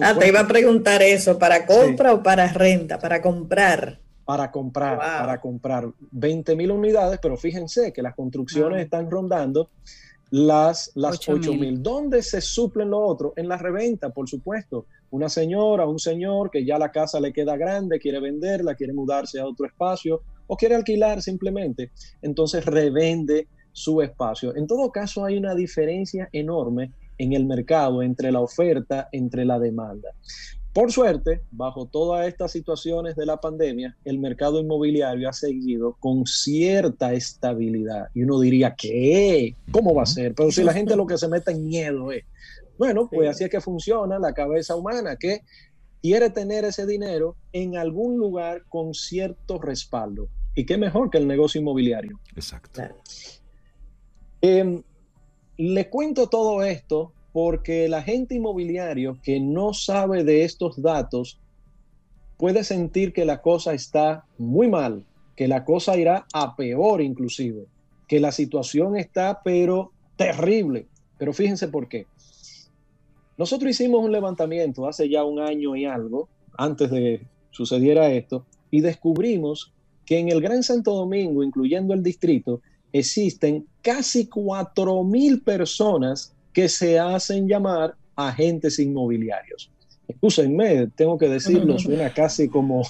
Ah, 0.02 0.16
te 0.18 0.28
iba 0.28 0.42
a 0.42 0.48
preguntar 0.48 1.02
eso, 1.02 1.40
¿para 1.40 1.66
compra 1.66 2.14
o 2.14 2.22
para 2.22 2.52
renta? 2.52 3.00
Para 3.00 3.22
comprar. 3.22 4.00
Para 4.26 4.52
comprar, 4.52 4.98
para 4.98 5.40
comprar 5.40 5.88
20 6.12 6.56
mil 6.56 6.72
unidades, 6.72 7.20
pero 7.22 7.38
fíjense 7.38 7.94
que 7.94 8.02
las 8.02 8.16
construcciones 8.16 8.84
están 8.84 9.10
rondando 9.10 9.70
las, 10.32 10.92
las 10.96 11.28
8 11.28 11.54
mil. 11.54 11.82
¿Dónde 11.82 12.22
se 12.24 12.42
suplen 12.42 12.90
lo 12.90 13.00
otro? 13.00 13.34
En 13.36 13.48
la 13.48 13.58
reventa, 13.58 14.10
por 14.10 14.28
supuesto. 14.28 14.88
Una 15.16 15.30
señora, 15.30 15.88
un 15.88 15.98
señor 15.98 16.52
que 16.52 16.66
ya 16.66 16.78
la 16.78 16.92
casa 16.92 17.22
le 17.22 17.32
queda 17.32 17.56
grande, 17.56 18.00
quiere 18.00 18.20
venderla, 18.20 18.76
quiere 18.76 18.92
mudarse 18.92 19.40
a 19.40 19.48
otro 19.48 19.66
espacio 19.66 20.24
o 20.46 20.58
quiere 20.58 20.76
alquilar 20.76 21.22
simplemente, 21.22 21.92
entonces 22.22 22.66
revende 22.66 23.48
su 23.72 24.02
espacio. 24.02 24.54
En 24.58 24.68
todo 24.68 24.92
caso, 24.92 25.24
hay 25.24 25.38
una 25.38 25.56
diferencia 25.56 26.28
enorme 26.34 26.92
en 27.18 27.32
el 27.32 27.46
mercado 27.46 28.04
entre 28.04 28.30
la 28.30 28.42
oferta, 28.42 29.08
entre 29.14 29.46
la 29.46 29.58
demanda. 29.58 30.10
Por 30.74 30.92
suerte, 30.92 31.44
bajo 31.50 31.86
todas 31.86 32.28
estas 32.28 32.52
situaciones 32.52 33.16
de 33.16 33.26
la 33.26 33.40
pandemia, 33.40 33.96
el 34.04 34.20
mercado 34.20 34.60
inmobiliario 34.60 35.30
ha 35.30 35.34
seguido 35.34 35.96
con 35.98 36.26
cierta 36.26 37.14
estabilidad. 37.14 38.10
Y 38.14 38.24
uno 38.24 38.38
diría, 38.42 38.76
¿qué? 38.78 39.56
¿Cómo 39.72 39.96
va 39.96 40.04
a 40.04 40.08
ser? 40.08 40.36
Pero 40.36 40.52
si 40.52 40.62
la 40.62 40.74
gente 40.74 40.98
lo 40.98 41.08
que 41.08 41.18
se 41.18 41.30
mete 41.30 41.52
en 41.52 41.66
miedo 41.66 42.12
es, 42.12 42.26
bueno, 42.78 43.10
pues 43.12 43.30
así 43.30 43.44
es 43.44 43.50
que 43.50 43.62
funciona 43.62 44.20
la 44.20 44.34
cabeza 44.34 44.76
humana, 44.76 45.16
que 45.16 45.42
quiere 46.02 46.30
tener 46.30 46.66
ese 46.66 46.86
dinero 46.86 47.36
en 47.52 47.78
algún 47.78 48.18
lugar 48.18 48.64
con 48.70 48.94
cierto 48.94 49.60
respaldo. 49.60 50.28
¿Y 50.54 50.66
qué 50.66 50.78
mejor 50.78 51.10
que 51.10 51.18
el 51.18 51.28
negocio 51.28 51.60
inmobiliario? 51.60 52.20
Exacto. 52.36 52.82
Em, 54.42 54.84
le 55.58 55.90
cuento 55.90 56.28
todo 56.28 56.64
esto 56.64 57.12
porque 57.34 57.86
el 57.86 57.94
agente 57.94 58.36
inmobiliario 58.36 59.20
que 59.22 59.40
no 59.40 59.74
sabe 59.74 60.24
de 60.24 60.44
estos 60.44 60.82
datos 60.82 61.40
puede 62.38 62.64
sentir 62.64 63.12
que 63.12 63.26
la 63.26 63.42
cosa 63.42 63.74
está 63.74 64.26
muy 64.38 64.70
mal, 64.70 65.06
que 65.36 65.48
la 65.48 65.66
cosa 65.66 65.98
irá 65.98 66.26
a 66.34 66.56
peor 66.56 67.02
inclusive, 67.02 67.66
que 68.08 68.20
la 68.20 68.32
situación 68.32 68.96
está 68.96 69.42
pero 69.44 69.92
terrible. 70.16 70.88
Pero 71.18 71.34
fíjense 71.34 71.68
por 71.68 71.88
qué. 71.88 72.08
Nosotros 73.38 73.72
hicimos 73.72 74.04
un 74.04 74.12
levantamiento 74.12 74.88
hace 74.88 75.10
ya 75.10 75.24
un 75.24 75.40
año 75.40 75.76
y 75.76 75.86
algo, 75.86 76.30
antes 76.58 76.90
de 76.90 77.22
sucediera 77.52 78.10
esto, 78.12 78.46
y 78.72 78.82
descubrimos 78.82 79.72
que 80.06 80.20
en 80.20 80.30
el 80.30 80.42
Gran 80.42 80.64
Santo 80.64 80.94
Domingo, 80.94 81.44
incluyendo 81.44 81.94
el 81.94 82.04
distrito, 82.04 82.62
existen 82.92 83.66
casi 83.82 84.30
4.000 84.30 85.44
personas 85.44 86.34
que 86.54 86.70
se 86.70 87.00
hacen 87.00 87.48
llamar 87.48 87.96
agentes 88.16 88.80
inmobiliarios. 88.80 89.70
Escúchenme, 90.08 90.88
tengo 90.96 91.18
que 91.18 91.28
decirlo, 91.28 91.78
suena 91.80 92.14
casi 92.14 92.48
como... 92.48 92.84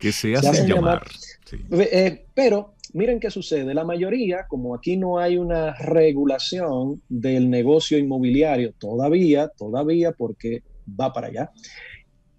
Que 0.00 0.10
se 0.10 0.34
hacen, 0.36 0.66
llamar. 0.66 1.02
Eh, 1.70 2.24
pero 2.34 2.73
miren 2.94 3.20
qué 3.20 3.30
sucede. 3.30 3.74
La 3.74 3.84
mayoría, 3.84 4.46
como 4.48 4.74
aquí 4.74 4.96
no 4.96 5.18
hay 5.18 5.36
una 5.36 5.74
regulación 5.74 7.02
del 7.08 7.50
negocio 7.50 7.98
inmobiliario 7.98 8.72
todavía, 8.78 9.48
todavía 9.48 10.12
porque 10.12 10.62
va 10.88 11.12
para 11.12 11.26
allá. 11.26 11.50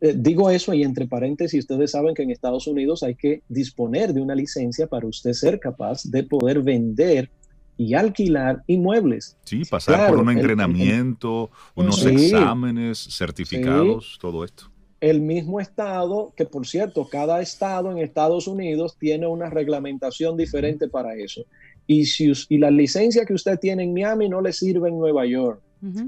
Eh, 0.02 0.14
digo 0.18 0.50
eso 0.50 0.74
y 0.74 0.84
entre 0.84 1.08
paréntesis, 1.08 1.60
ustedes 1.60 1.92
saben 1.92 2.16
que 2.16 2.24
en 2.24 2.32
Estados 2.32 2.68
Unidos 2.68 3.04
hay 3.04 3.16
que 3.16 3.44
disponer 3.48 4.14
de 4.14 4.22
una 4.22 4.34
licencia 4.34 4.88
para 4.88 5.06
usted 5.08 5.34
ser 5.34 5.60
capaz 5.60 6.04
de 6.06 6.24
poder 6.24 6.62
vender 6.62 7.30
y 7.78 7.94
alquilar 7.94 8.64
inmuebles. 8.68 9.38
Sí, 9.44 9.64
pasar 9.70 10.10
por 10.10 10.20
un 10.20 10.30
entrenamiento, 10.30 11.52
unos 11.76 12.06
exámenes, 12.06 13.08
certificados, 13.12 14.18
todo 14.22 14.46
esto. 14.46 14.72
El 15.02 15.22
mismo 15.22 15.60
estado, 15.60 16.34
que 16.36 16.46
por 16.46 16.66
cierto, 16.66 17.08
cada 17.08 17.42
estado 17.42 17.92
en 17.92 17.98
Estados 17.98 18.48
Unidos 18.48 18.98
tiene 18.98 19.28
una 19.28 19.50
reglamentación 19.50 20.38
diferente 20.38 20.88
para 20.88 21.16
eso. 21.16 21.44
Y, 21.88 22.06
si, 22.06 22.32
y 22.50 22.58
la 22.58 22.72
licencia 22.72 23.25
que 23.25 23.34
usted 23.34 23.60
tiene 23.60 23.84
en 23.84 23.94
Miami 23.94 24.30
no 24.30 24.42
le 24.42 24.54
sirve 24.54 24.90
en 24.90 24.98
Nueva 24.98 25.25
York, 25.25 25.62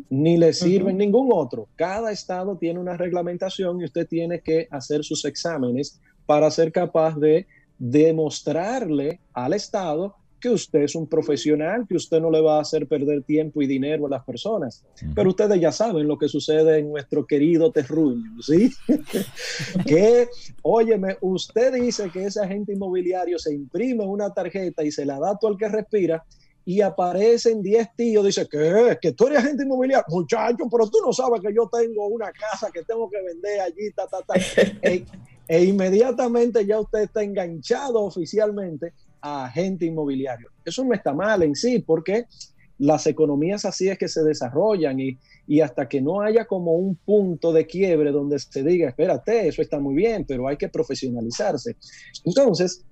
ni 0.10 0.38
le 0.38 0.54
sirve 0.54 0.90
en 0.92 0.98
ningún 0.98 1.30
otro. 1.32 1.68
Cada 1.76 2.12
estado 2.12 2.58
tiene 2.58 2.80
una 2.80 2.98
reglamentación 2.98 3.80
y 3.80 3.86
usted 3.86 4.08
tiene 4.08 4.40
que 4.40 4.68
hacer 4.72 5.04
sus 5.04 5.24
exámenes 5.26 6.00
para 6.26 6.50
ser 6.50 6.72
capaz 6.72 7.16
de 7.18 7.46
demostrarle 7.78 9.20
al 9.34 9.54
estado 9.54 10.16
que 10.48 10.54
usted 10.54 10.80
es 10.84 10.96
un 10.96 11.08
profesional, 11.08 11.86
que 11.88 11.96
usted 11.96 12.22
no 12.22 12.32
le 12.32 12.40
va 12.40 12.58
a 12.58 12.62
hacer 12.62 12.88
perder 12.88 13.24
tiempo 13.24 13.62
y 13.62 13.68
dinero 13.68 14.08
a 14.08 14.10
las 14.10 14.24
personas. 14.24 14.84
Pero 15.14 15.30
ustedes 15.30 15.60
ya 15.60 15.72
saben 15.72 16.08
lo 16.08 16.18
que 16.18 16.30
sucede 16.30 16.80
en 16.80 16.90
nuestro 16.90 17.26
querido 17.26 17.72
terruño, 17.72 18.42
¿sí? 18.42 18.72
que, 19.86 20.28
óyeme, 20.62 21.18
usted 21.22 21.74
dice 21.74 22.10
que 22.12 22.26
ese 22.26 22.42
agente 22.42 22.74
inmobiliario 22.74 23.38
se 23.38 23.54
imprime 23.54 24.06
una 24.06 24.34
tarjeta 24.34 24.84
y 24.84 24.92
se 24.92 25.06
la 25.06 25.20
da 25.20 25.32
a 25.32 25.38
todo 25.38 25.52
el 25.52 25.58
que 25.58 25.68
respira 25.68 26.24
y 26.64 26.82
aparecen 26.82 27.62
10 27.62 27.96
tíos, 27.96 28.26
dice, 28.26 28.48
¿qué? 28.50 28.98
¿Que 29.02 29.12
tú 29.14 29.28
eres 29.28 29.40
agente 29.40 29.64
inmobiliario? 29.64 30.06
Muchacho, 30.10 30.66
pero 30.72 30.90
tú 30.90 31.00
no 31.06 31.12
sabes 31.12 31.42
que 31.42 31.54
yo 31.54 31.70
tengo 31.72 32.08
una 32.08 32.32
casa 32.32 32.70
que 32.74 32.84
tengo 32.84 33.10
que 33.10 33.22
vender 33.22 33.62
allí, 33.62 33.92
ta, 33.96 34.08
ta, 34.08 34.22
ta. 34.22 34.34
e, 34.82 35.06
e 35.48 35.64
inmediatamente 35.64 36.66
ya 36.66 36.80
usted 36.80 37.00
está 37.00 37.24
enganchado 37.24 38.02
oficialmente 38.04 38.94
agente 39.28 39.86
inmobiliario. 39.86 40.50
Eso 40.64 40.84
no 40.84 40.94
está 40.94 41.14
mal 41.14 41.44
en 41.44 41.56
sí, 41.56 41.80
porque 41.80 42.26
las 42.80 43.08
economías 43.08 43.66
así 43.66 43.90
es 43.90 43.98
que 43.98 44.08
se 44.08 44.24
desarrollan 44.24 45.00
y, 45.00 45.18
y, 45.48 45.62
hasta 45.62 45.90
que 45.90 46.02
no 46.02 46.22
haya 46.22 46.46
como 46.46 46.74
un 46.74 46.96
punto 46.96 47.52
de 47.52 47.66
quiebre 47.66 48.12
donde 48.12 48.38
se 48.40 48.64
diga, 48.64 48.90
espérate, 48.90 49.48
eso 49.48 49.62
está 49.62 49.80
muy 49.80 49.96
bien, 49.96 50.26
pero 50.28 50.48
hay 50.48 50.58
que 50.58 50.70
profesionalizarse. 50.70 51.76
Entonces, 52.24 52.86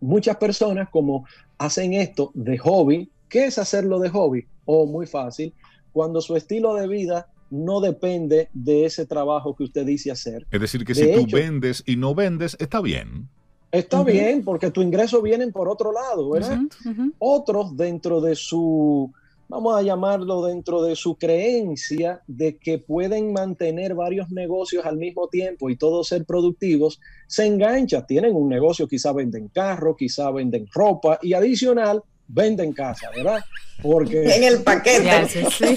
muchas 0.00 0.36
personas 0.36 0.88
como 0.90 1.26
hacen 1.58 1.94
esto 1.94 2.30
de 2.34 2.58
hobby, 2.58 3.10
¿qué 3.28 3.46
es 3.46 3.58
hacerlo 3.58 3.98
de 3.98 4.08
hobby? 4.10 4.46
O 4.64 4.82
oh, 4.82 4.86
muy 4.86 5.06
fácil, 5.06 5.54
cuando 5.92 6.20
su 6.20 6.36
estilo 6.36 6.74
de 6.74 6.88
vida 6.88 7.28
no 7.50 7.80
depende 7.80 8.48
de 8.52 8.86
ese 8.86 9.06
trabajo 9.06 9.54
que 9.54 9.64
usted 9.64 9.86
dice 9.86 10.10
hacer. 10.10 10.46
Es 10.50 10.60
decir, 10.60 10.84
que 10.84 10.94
si 10.94 11.12
tú 11.12 11.26
vendes 11.32 11.82
y 11.86 11.96
no 11.96 12.14
vendes, 12.14 12.56
está 12.58 12.80
bien. 12.80 13.28
Está 13.72 14.02
bien, 14.04 14.44
porque 14.44 14.70
tu 14.70 14.80
ingreso 14.80 15.20
vienen 15.20 15.52
por 15.52 15.68
otro 15.68 15.92
lado, 15.92 16.30
¿verdad? 16.30 16.60
Otros 17.18 17.76
dentro 17.76 18.20
de 18.20 18.34
su, 18.34 19.12
vamos 19.48 19.76
a 19.76 19.82
llamarlo 19.82 20.44
dentro 20.44 20.82
de 20.82 20.96
su 20.96 21.16
creencia 21.16 22.22
de 22.26 22.56
que 22.56 22.78
pueden 22.78 23.32
mantener 23.32 23.94
varios 23.94 24.30
negocios 24.30 24.86
al 24.86 24.96
mismo 24.96 25.28
tiempo 25.28 25.68
y 25.68 25.76
todos 25.76 26.08
ser 26.08 26.24
productivos, 26.24 27.00
se 27.26 27.46
enganchan, 27.46 28.06
tienen 28.06 28.34
un 28.34 28.48
negocio, 28.48 28.88
quizá 28.88 29.12
venden 29.12 29.48
carro, 29.48 29.96
quizá 29.96 30.30
venden 30.30 30.66
ropa 30.72 31.18
y 31.22 31.34
adicional 31.34 32.02
venden 32.28 32.72
casa, 32.72 33.10
¿verdad? 33.14 33.40
Porque... 33.82 34.24
En 34.24 34.44
el 34.44 34.62
paquete, 34.62 35.10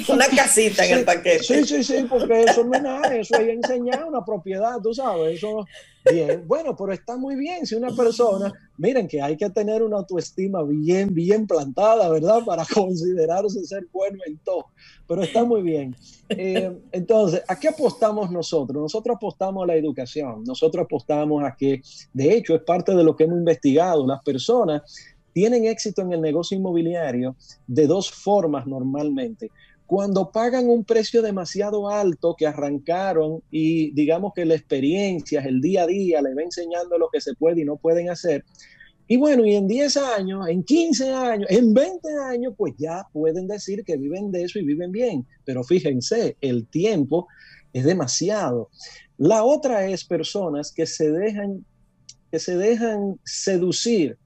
una 0.10 0.28
casita 0.28 0.86
en 0.86 1.00
el 1.00 1.06
paquete. 1.06 1.44
Sí, 1.44 1.66
sí, 1.66 1.84
sí, 1.84 2.06
porque 2.10 2.44
eso 2.44 2.64
no 2.64 2.74
es 2.74 2.82
nada, 2.82 3.16
eso 3.16 3.36
es 3.36 3.50
enseñar 3.50 4.06
una 4.06 4.24
propiedad, 4.24 4.80
tú 4.82 4.94
sabes, 4.94 5.38
eso 5.38 5.66
bien, 6.10 6.48
bueno, 6.48 6.76
pero 6.76 6.94
está 6.94 7.18
muy 7.18 7.36
bien 7.36 7.66
si 7.66 7.76
una 7.76 7.92
persona, 7.92 8.52
miren 8.78 9.08
que 9.08 9.22
hay 9.22 9.36
que 9.36 9.50
tener 9.50 9.84
una 9.84 9.98
autoestima 9.98 10.64
bien, 10.64 11.14
bien 11.14 11.46
plantada, 11.46 12.10
¿verdad? 12.10 12.44
Para 12.46 12.66
considerarse 12.74 13.64
ser 13.66 13.88
bueno 13.92 14.18
en 14.26 14.38
todo, 14.40 14.68
pero 15.08 15.24
está 15.24 15.44
muy 15.44 15.62
bien. 15.62 15.96
Eh, 16.30 16.72
entonces, 16.92 17.44
¿a 17.48 17.60
qué 17.60 17.68
apostamos 17.68 18.32
nosotros? 18.32 18.82
Nosotros 18.82 19.18
apostamos 19.18 19.64
a 19.64 19.68
la 19.68 19.76
educación, 19.76 20.44
nosotros 20.46 20.86
apostamos 20.86 21.44
a 21.44 21.56
que, 21.56 21.82
de 22.14 22.34
hecho, 22.34 22.56
es 22.56 22.62
parte 22.62 22.96
de 22.96 23.04
lo 23.04 23.16
que 23.16 23.26
hemos 23.26 23.38
investigado, 23.38 24.08
las 24.08 24.24
personas 24.24 24.82
tienen 25.34 25.66
éxito 25.66 26.02
en 26.02 26.14
el 26.14 26.22
negocio 26.22 26.58
inmobiliario 26.58 27.36
de 27.68 27.88
dos 27.88 28.12
formas 28.12 28.68
normalmente. 28.68 29.52
Cuando 29.86 30.32
pagan 30.32 30.70
un 30.70 30.84
precio 30.84 31.24
demasiado 31.24 31.90
alto 31.90 32.36
que 32.38 32.46
arrancaron 32.46 33.42
y 33.50 33.92
digamos 33.92 34.34
que 34.36 34.46
la 34.46 34.54
experiencia, 34.54 35.42
el 35.42 35.62
día 35.62 35.84
a 35.84 35.88
día, 35.88 36.22
les 36.22 36.38
va 36.38 36.44
enseñando 36.44 36.98
lo 37.00 37.10
que 37.12 37.20
se 37.20 37.34
puede 37.34 37.62
y 37.62 37.66
no 37.66 37.76
pueden 37.78 38.10
hacer, 38.10 38.46
Y 39.08 39.18
bueno, 39.18 39.44
y 39.44 39.56
en 39.56 39.68
10 39.68 39.98
años, 39.98 40.48
en 40.48 40.64
15 40.64 41.12
años, 41.12 41.50
en 41.50 41.74
20 41.74 42.08
años, 42.30 42.54
pues 42.56 42.76
ya 42.78 43.08
pueden 43.12 43.48
decir 43.48 43.84
que 43.84 43.98
viven 43.98 44.32
de 44.32 44.44
eso 44.44 44.60
y 44.60 44.64
viven 44.64 44.92
bien. 44.92 45.26
Pero 45.46 45.64
fíjense, 45.64 46.38
el 46.42 46.68
tiempo 46.68 47.28
es 47.74 47.86
demasiado. 47.86 48.70
La 49.18 49.44
otra 49.44 49.88
es 49.88 50.06
personas 50.06 50.72
que 50.72 50.86
se 50.86 51.12
dejan, 51.12 51.66
que 52.32 52.38
se 52.38 52.56
dejan 52.56 53.20
seducir 53.24 54.20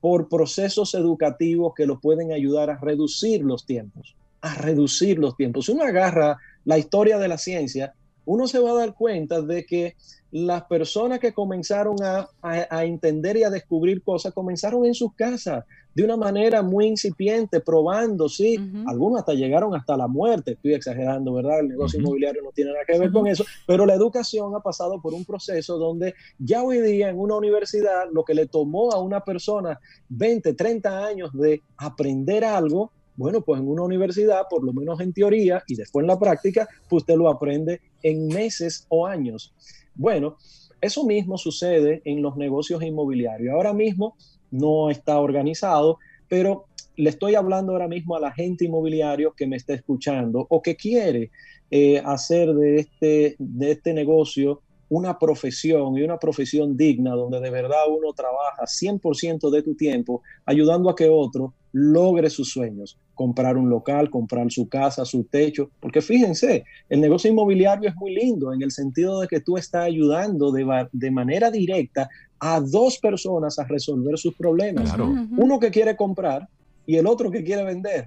por 0.00 0.28
procesos 0.28 0.94
educativos 0.94 1.74
que 1.74 1.86
los 1.86 2.00
pueden 2.00 2.32
ayudar 2.32 2.70
a 2.70 2.78
reducir 2.78 3.42
los 3.42 3.66
tiempos, 3.66 4.16
a 4.40 4.54
reducir 4.54 5.18
los 5.18 5.36
tiempos. 5.36 5.66
Si 5.66 5.72
uno 5.72 5.84
agarra 5.84 6.38
la 6.64 6.78
historia 6.78 7.18
de 7.18 7.28
la 7.28 7.38
ciencia, 7.38 7.92
uno 8.24 8.46
se 8.46 8.58
va 8.58 8.70
a 8.70 8.74
dar 8.74 8.94
cuenta 8.94 9.42
de 9.42 9.64
que 9.64 9.96
las 10.30 10.64
personas 10.64 11.18
que 11.18 11.32
comenzaron 11.32 11.96
a, 12.02 12.84
entender 12.84 13.36
y 13.36 13.42
a 13.42 13.50
descubrir 13.50 14.02
cosas 14.02 14.32
comenzaron 14.32 14.86
en 14.86 14.94
sus 14.94 15.14
casas 15.14 15.64
de 15.92 16.04
una 16.04 16.16
manera 16.16 16.62
muy 16.62 16.86
incipiente, 16.86 17.58
probando, 17.60 18.28
sí, 18.28 18.56
algunos 18.86 19.18
hasta 19.18 19.34
llegaron 19.34 19.74
hasta 19.74 19.96
la 19.96 20.06
muerte, 20.06 20.52
estoy 20.52 20.74
exagerando, 20.74 21.32
¿verdad? 21.32 21.60
El 21.60 21.68
negocio 21.68 21.98
inmobiliario 21.98 22.42
no 22.42 22.52
tiene 22.52 22.70
nada 22.70 22.84
que 22.86 22.96
ver 22.96 23.10
con 23.10 23.26
eso, 23.26 23.44
pero 23.66 23.84
la 23.84 23.94
educación 23.94 24.54
ha 24.54 24.60
pasado 24.60 25.00
por 25.02 25.14
un 25.14 25.24
proceso 25.24 25.78
donde 25.78 26.14
ya 26.38 26.62
hoy 26.62 26.80
día 26.80 27.08
en 27.08 27.18
una 27.18 27.34
universidad 27.36 28.04
lo 28.12 28.24
que 28.24 28.34
le 28.34 28.46
tomó 28.46 28.92
a 28.92 29.00
una 29.00 29.24
persona 29.24 29.80
20, 30.10 30.54
30 30.54 31.04
años 31.04 31.32
de 31.32 31.60
aprender 31.76 32.44
algo, 32.44 32.92
bueno, 33.20 33.42
pues 33.42 33.60
en 33.60 33.68
una 33.68 33.82
universidad, 33.82 34.44
por 34.48 34.64
lo 34.64 34.72
menos 34.72 34.98
en 35.00 35.12
teoría 35.12 35.62
y 35.66 35.74
después 35.74 36.04
en 36.04 36.08
la 36.08 36.18
práctica, 36.18 36.66
pues 36.88 37.02
usted 37.02 37.16
lo 37.16 37.28
aprende 37.28 37.82
en 38.02 38.28
meses 38.28 38.86
o 38.88 39.06
años. 39.06 39.52
Bueno, 39.94 40.38
eso 40.80 41.04
mismo 41.04 41.36
sucede 41.36 42.00
en 42.06 42.22
los 42.22 42.38
negocios 42.38 42.82
inmobiliarios. 42.82 43.52
Ahora 43.52 43.74
mismo 43.74 44.16
no 44.50 44.88
está 44.88 45.20
organizado, 45.20 45.98
pero 46.28 46.64
le 46.96 47.10
estoy 47.10 47.34
hablando 47.34 47.72
ahora 47.72 47.88
mismo 47.88 48.16
a 48.16 48.20
la 48.20 48.32
gente 48.32 48.64
inmobiliario 48.64 49.34
que 49.34 49.46
me 49.46 49.56
está 49.56 49.74
escuchando 49.74 50.46
o 50.48 50.62
que 50.62 50.76
quiere 50.76 51.30
eh, 51.70 51.98
hacer 52.02 52.54
de 52.54 52.76
este, 52.76 53.36
de 53.38 53.70
este 53.72 53.92
negocio 53.92 54.62
una 54.88 55.18
profesión 55.18 55.98
y 55.98 56.02
una 56.02 56.18
profesión 56.18 56.74
digna 56.74 57.12
donde 57.12 57.38
de 57.40 57.50
verdad 57.50 57.82
uno 57.86 58.14
trabaja 58.14 58.64
100% 58.64 59.50
de 59.50 59.62
tu 59.62 59.74
tiempo 59.74 60.22
ayudando 60.46 60.88
a 60.88 60.96
que 60.96 61.10
otro 61.10 61.52
logre 61.72 62.30
sus 62.30 62.50
sueños, 62.50 62.98
comprar 63.14 63.56
un 63.56 63.68
local, 63.68 64.10
comprar 64.10 64.50
su 64.50 64.68
casa, 64.68 65.04
su 65.04 65.24
techo, 65.24 65.70
porque 65.80 66.00
fíjense, 66.00 66.64
el 66.88 67.00
negocio 67.00 67.30
inmobiliario 67.30 67.88
es 67.88 67.96
muy 67.96 68.14
lindo 68.14 68.52
en 68.52 68.62
el 68.62 68.70
sentido 68.70 69.20
de 69.20 69.28
que 69.28 69.40
tú 69.40 69.56
estás 69.56 69.84
ayudando 69.84 70.50
de, 70.50 70.88
de 70.92 71.10
manera 71.10 71.50
directa 71.50 72.08
a 72.38 72.60
dos 72.60 72.98
personas 72.98 73.58
a 73.58 73.64
resolver 73.64 74.18
sus 74.18 74.34
problemas. 74.34 74.92
Uno 75.36 75.60
que 75.60 75.70
quiere 75.70 75.94
comprar 75.94 76.48
y 76.86 76.96
el 76.96 77.06
otro 77.06 77.30
que 77.30 77.44
quiere 77.44 77.64
vender. 77.64 78.04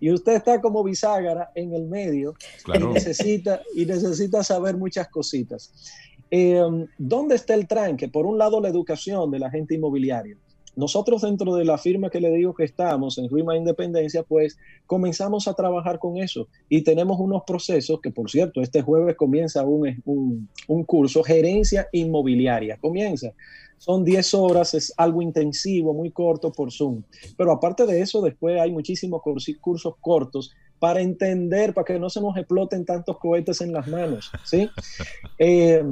Y 0.00 0.12
usted 0.12 0.36
está 0.36 0.60
como 0.60 0.82
bisagra 0.84 1.50
en 1.54 1.74
el 1.74 1.86
medio 1.86 2.34
y, 2.72 2.78
necesita, 2.78 3.60
y 3.74 3.84
necesita 3.84 4.42
saber 4.44 4.76
muchas 4.76 5.08
cositas. 5.08 5.72
Eh, 6.30 6.62
¿Dónde 6.96 7.34
está 7.34 7.54
el 7.54 7.66
tranque? 7.66 8.08
Por 8.08 8.26
un 8.26 8.38
lado, 8.38 8.60
la 8.60 8.68
educación 8.68 9.30
de 9.30 9.38
la 9.38 9.50
gente 9.50 9.74
inmobiliaria. 9.74 10.36
Nosotros 10.78 11.22
dentro 11.22 11.56
de 11.56 11.64
la 11.64 11.76
firma 11.76 12.08
que 12.08 12.20
le 12.20 12.30
digo 12.30 12.54
que 12.54 12.62
estamos 12.62 13.18
en 13.18 13.28
Rima 13.28 13.56
Independencia, 13.56 14.22
pues 14.22 14.56
comenzamos 14.86 15.48
a 15.48 15.54
trabajar 15.54 15.98
con 15.98 16.18
eso 16.18 16.46
y 16.68 16.82
tenemos 16.82 17.18
unos 17.18 17.42
procesos 17.44 18.00
que, 18.00 18.12
por 18.12 18.30
cierto, 18.30 18.62
este 18.62 18.80
jueves 18.80 19.16
comienza 19.16 19.64
un, 19.64 20.48
un, 20.68 20.84
curso, 20.84 21.24
gerencia 21.24 21.88
inmobiliaria, 21.90 22.76
comienza. 22.76 23.32
Son 23.76 24.04
10 24.04 24.34
horas, 24.34 24.72
es 24.74 24.94
algo 24.96 25.20
intensivo, 25.20 25.92
muy 25.92 26.12
corto 26.12 26.52
por 26.52 26.70
Zoom. 26.70 27.02
Pero 27.36 27.50
aparte 27.50 27.84
de 27.84 28.00
eso, 28.00 28.22
después 28.22 28.60
hay 28.60 28.70
muchísimos 28.70 29.20
cursos 29.60 29.94
cortos 30.00 30.52
para 30.78 31.00
entender, 31.00 31.74
para 31.74 31.86
que 31.86 31.98
no 31.98 32.08
se 32.08 32.20
nos 32.20 32.36
exploten 32.36 32.84
tantos 32.84 33.18
cohetes 33.18 33.60
en 33.62 33.72
las 33.72 33.88
manos, 33.88 34.30
¿sí? 34.44 34.70
Eh, 35.40 35.82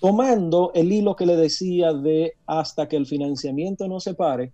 tomando 0.00 0.72
el 0.74 0.92
hilo 0.92 1.16
que 1.16 1.26
le 1.26 1.36
decía 1.36 1.92
de 1.92 2.34
hasta 2.46 2.88
que 2.88 2.96
el 2.96 3.06
financiamiento 3.06 3.88
no 3.88 4.00
se 4.00 4.14
pare, 4.14 4.52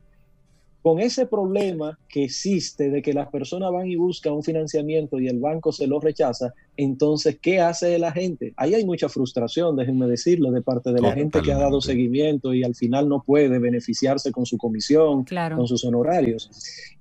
con 0.83 0.99
ese 0.99 1.27
problema 1.27 1.99
que 2.09 2.25
existe 2.25 2.89
de 2.89 3.03
que 3.03 3.13
las 3.13 3.29
personas 3.29 3.71
van 3.71 3.87
y 3.87 3.97
buscan 3.97 4.33
un 4.33 4.43
financiamiento 4.43 5.21
y 5.21 5.29
el 5.29 5.39
banco 5.39 5.73
se 5.73 5.87
lo 5.87 6.01
rechaza, 6.01 6.55
entonces, 6.77 7.39
¿qué 7.41 7.61
hace 7.61 7.99
la 7.99 8.13
gente? 8.13 8.55
Ahí 8.57 8.75
hay 8.75 8.87
mucha 8.87 9.11
frustración, 9.11 9.77
déjenme 9.77 10.07
decirlo, 10.07 10.51
de 10.51 10.63
parte 10.63 10.93
de 10.93 11.03
la 11.03 11.13
gente 11.13 11.43
que 11.43 11.53
ha 11.53 11.59
dado 11.59 11.83
seguimiento 11.83 12.55
y 12.55 12.65
al 12.65 12.75
final 12.75 13.09
no 13.09 13.23
puede 13.23 13.59
beneficiarse 13.59 14.33
con 14.33 14.47
su 14.47 14.57
comisión, 14.57 15.27
con 15.55 15.67
sus 15.67 15.85
honorarios. 15.85 16.51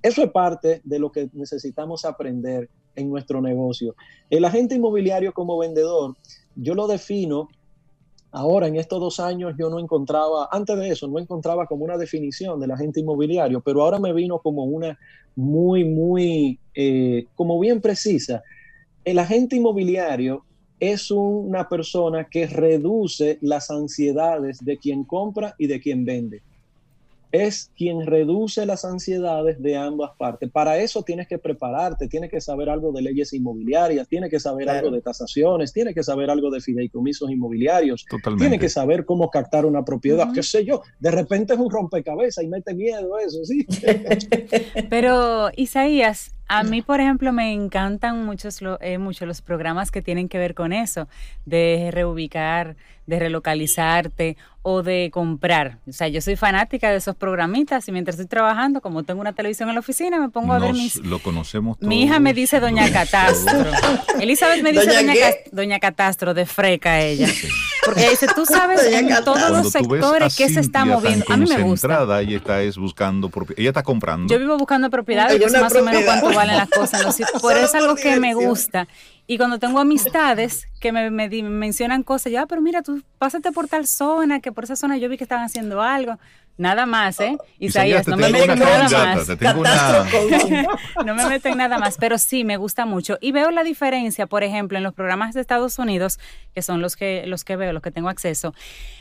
Eso 0.02 0.24
es 0.24 0.30
parte 0.30 0.82
de 0.84 0.98
lo 0.98 1.10
que 1.10 1.30
necesitamos 1.32 2.04
aprender 2.04 2.68
en 2.96 3.08
nuestro 3.08 3.40
negocio. 3.40 3.94
El 4.28 4.44
agente 4.44 4.74
inmobiliario 4.74 5.32
como 5.32 5.56
vendedor, 5.56 6.16
yo 6.54 6.74
lo 6.74 6.86
defino 6.86 7.48
Ahora, 8.32 8.68
en 8.68 8.76
estos 8.76 9.00
dos 9.00 9.20
años 9.20 9.54
yo 9.58 9.70
no 9.70 9.78
encontraba, 9.78 10.48
antes 10.52 10.78
de 10.78 10.90
eso, 10.90 11.08
no 11.08 11.18
encontraba 11.18 11.66
como 11.66 11.84
una 11.84 11.96
definición 11.96 12.60
del 12.60 12.70
agente 12.70 13.00
inmobiliario, 13.00 13.60
pero 13.60 13.82
ahora 13.82 13.98
me 13.98 14.12
vino 14.12 14.38
como 14.38 14.64
una 14.64 14.98
muy, 15.34 15.84
muy, 15.84 16.58
eh, 16.74 17.26
como 17.34 17.58
bien 17.58 17.80
precisa. 17.80 18.42
El 19.04 19.18
agente 19.18 19.56
inmobiliario 19.56 20.44
es 20.78 21.10
una 21.10 21.68
persona 21.68 22.28
que 22.30 22.46
reduce 22.46 23.38
las 23.40 23.70
ansiedades 23.70 24.64
de 24.64 24.78
quien 24.78 25.04
compra 25.04 25.54
y 25.58 25.66
de 25.66 25.80
quien 25.80 26.04
vende 26.04 26.42
es 27.32 27.70
quien 27.76 28.06
reduce 28.06 28.66
las 28.66 28.84
ansiedades 28.84 29.60
de 29.62 29.76
ambas 29.76 30.10
partes. 30.18 30.50
Para 30.50 30.78
eso 30.78 31.02
tienes 31.02 31.28
que 31.28 31.38
prepararte, 31.38 32.08
tienes 32.08 32.30
que 32.30 32.40
saber 32.40 32.68
algo 32.68 32.92
de 32.92 33.02
leyes 33.02 33.32
inmobiliarias, 33.32 34.08
tienes 34.08 34.30
que 34.30 34.40
saber 34.40 34.68
algo 34.68 34.90
de 34.90 35.00
tasaciones, 35.00 35.72
tienes 35.72 35.94
que 35.94 36.02
saber 36.02 36.30
algo 36.30 36.50
de 36.50 36.60
fideicomisos 36.60 37.30
inmobiliarios, 37.30 38.04
tienes 38.38 38.60
que 38.60 38.68
saber 38.68 39.04
cómo 39.04 39.30
captar 39.30 39.64
una 39.64 39.84
propiedad, 39.84 40.32
qué 40.32 40.42
sé 40.42 40.64
yo, 40.64 40.82
de 40.98 41.10
repente 41.10 41.54
es 41.54 41.60
un 41.60 41.70
rompecabezas 41.70 42.44
y 42.44 42.48
mete 42.48 42.74
miedo 42.74 43.18
eso, 43.18 43.44
sí. 43.44 43.66
Pero 44.90 45.50
Isaías, 45.56 46.32
a 46.50 46.64
mí, 46.64 46.82
por 46.82 47.00
ejemplo, 47.00 47.32
me 47.32 47.52
encantan 47.52 48.24
muchos 48.24 48.58
eh, 48.80 48.98
mucho 48.98 49.24
los 49.24 49.40
programas 49.40 49.92
que 49.92 50.02
tienen 50.02 50.28
que 50.28 50.36
ver 50.36 50.54
con 50.54 50.72
eso, 50.72 51.06
de 51.46 51.90
reubicar, 51.92 52.74
de 53.06 53.20
relocalizarte 53.20 54.36
o 54.62 54.82
de 54.82 55.10
comprar. 55.12 55.78
O 55.88 55.92
sea, 55.92 56.08
yo 56.08 56.20
soy 56.20 56.34
fanática 56.34 56.90
de 56.90 56.96
esos 56.96 57.14
programitas 57.14 57.86
y 57.86 57.92
mientras 57.92 58.14
estoy 58.14 58.26
trabajando, 58.26 58.80
como 58.80 59.04
tengo 59.04 59.20
una 59.20 59.32
televisión 59.32 59.68
en 59.68 59.76
la 59.76 59.80
oficina, 59.80 60.18
me 60.18 60.28
pongo 60.28 60.52
a 60.52 60.58
ver 60.58 60.72
mis... 60.72 60.96
Lo 60.96 61.20
conocemos 61.20 61.78
todos. 61.78 61.88
Mi 61.88 62.02
hija 62.02 62.18
me 62.18 62.34
dice 62.34 62.58
Doña 62.58 62.90
Catastro. 62.90 63.70
Elizabeth 64.20 64.62
me 64.62 64.72
dice 64.72 65.46
Doña, 65.52 65.78
Catastro, 65.78 66.34
de 66.34 66.46
freca 66.46 67.00
ella. 67.00 67.28
Porque 67.90 68.02
ella 68.02 68.10
dice, 68.10 68.28
tú 68.34 68.46
sabes 68.46 68.84
en 68.84 69.08
todos 69.24 69.50
los 69.50 69.72
sectores 69.72 70.36
que 70.36 70.48
se 70.48 70.60
está 70.60 70.84
moviendo. 70.84 71.24
A 71.28 71.36
mí 71.36 71.46
me 71.46 71.62
gusta. 71.62 72.20
Ella 72.20 72.36
está 72.36 72.62
es 72.62 72.76
buscando, 72.76 73.30
ella 73.56 73.70
está 73.70 73.82
comprando. 73.82 74.32
Yo 74.32 74.38
vivo 74.38 74.56
buscando 74.56 74.90
propiedades, 74.90 75.40
yo 75.40 75.48
sé 75.48 75.60
más 75.60 75.74
o 75.74 75.82
menos 75.82 76.04
cuánto 76.04 76.32
valen 76.32 76.56
las 76.56 76.70
cosas. 76.70 77.00
Por 77.42 77.56
eso 77.56 77.64
es 77.64 77.74
algo 77.74 77.96
que 77.96 78.20
me 78.20 78.34
gusta. 78.34 78.86
Y 79.26 79.38
cuando 79.38 79.58
tengo 79.58 79.78
amistades 79.78 80.66
que 80.80 80.92
me, 80.92 81.10
mencionan 81.10 82.02
cosas, 82.02 82.32
ya, 82.32 82.46
pero 82.46 82.60
mira, 82.62 82.82
tú 82.82 83.02
pásate 83.18 83.52
por 83.52 83.68
tal 83.68 83.86
zona, 83.86 84.40
que 84.40 84.50
por 84.50 84.64
esa 84.64 84.74
zona 84.74 84.96
yo 84.96 85.08
vi 85.08 85.18
que 85.18 85.22
estaban 85.22 85.44
haciendo 85.44 85.82
algo. 85.82 86.18
Nada 86.56 86.84
más, 86.84 87.20
¿eh? 87.20 87.38
Isaías, 87.58 88.06
no 88.06 88.18
me 88.18 88.28
meten 88.28 88.58
nada 88.58 88.88
más. 88.88 89.28
no 91.06 91.14
me 91.14 91.26
meten 91.26 91.56
nada 91.56 91.78
más, 91.78 91.96
pero 91.98 92.18
sí 92.18 92.44
me 92.44 92.58
gusta 92.58 92.84
mucho. 92.84 93.16
Y 93.20 93.32
veo 93.32 93.50
la 93.50 93.64
diferencia, 93.64 94.26
por 94.26 94.44
ejemplo, 94.44 94.76
en 94.76 94.84
los 94.84 94.92
programas 94.92 95.34
de 95.34 95.40
Estados 95.40 95.78
Unidos, 95.78 96.18
que 96.54 96.60
son 96.60 96.82
los 96.82 96.96
que, 96.96 97.24
los 97.26 97.44
que 97.44 97.56
veo, 97.56 97.72
los 97.72 97.82
que 97.82 97.90
tengo 97.90 98.10
acceso. 98.10 98.54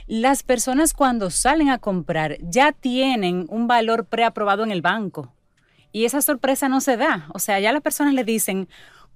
Las 0.07 0.43
personas 0.43 0.93
cuando 0.93 1.29
salen 1.29 1.69
a 1.69 1.79
comprar 1.79 2.37
ya 2.41 2.71
tienen 2.71 3.45
un 3.49 3.67
valor 3.67 4.05
preaprobado 4.05 4.63
en 4.63 4.71
el 4.71 4.81
banco. 4.81 5.33
Y 5.91 6.05
esa 6.05 6.21
sorpresa 6.21 6.69
no 6.69 6.81
se 6.81 6.97
da. 6.97 7.27
O 7.33 7.39
sea, 7.39 7.59
ya 7.59 7.73
las 7.73 7.81
personas 7.81 8.13
le 8.13 8.23
dicen, 8.23 8.69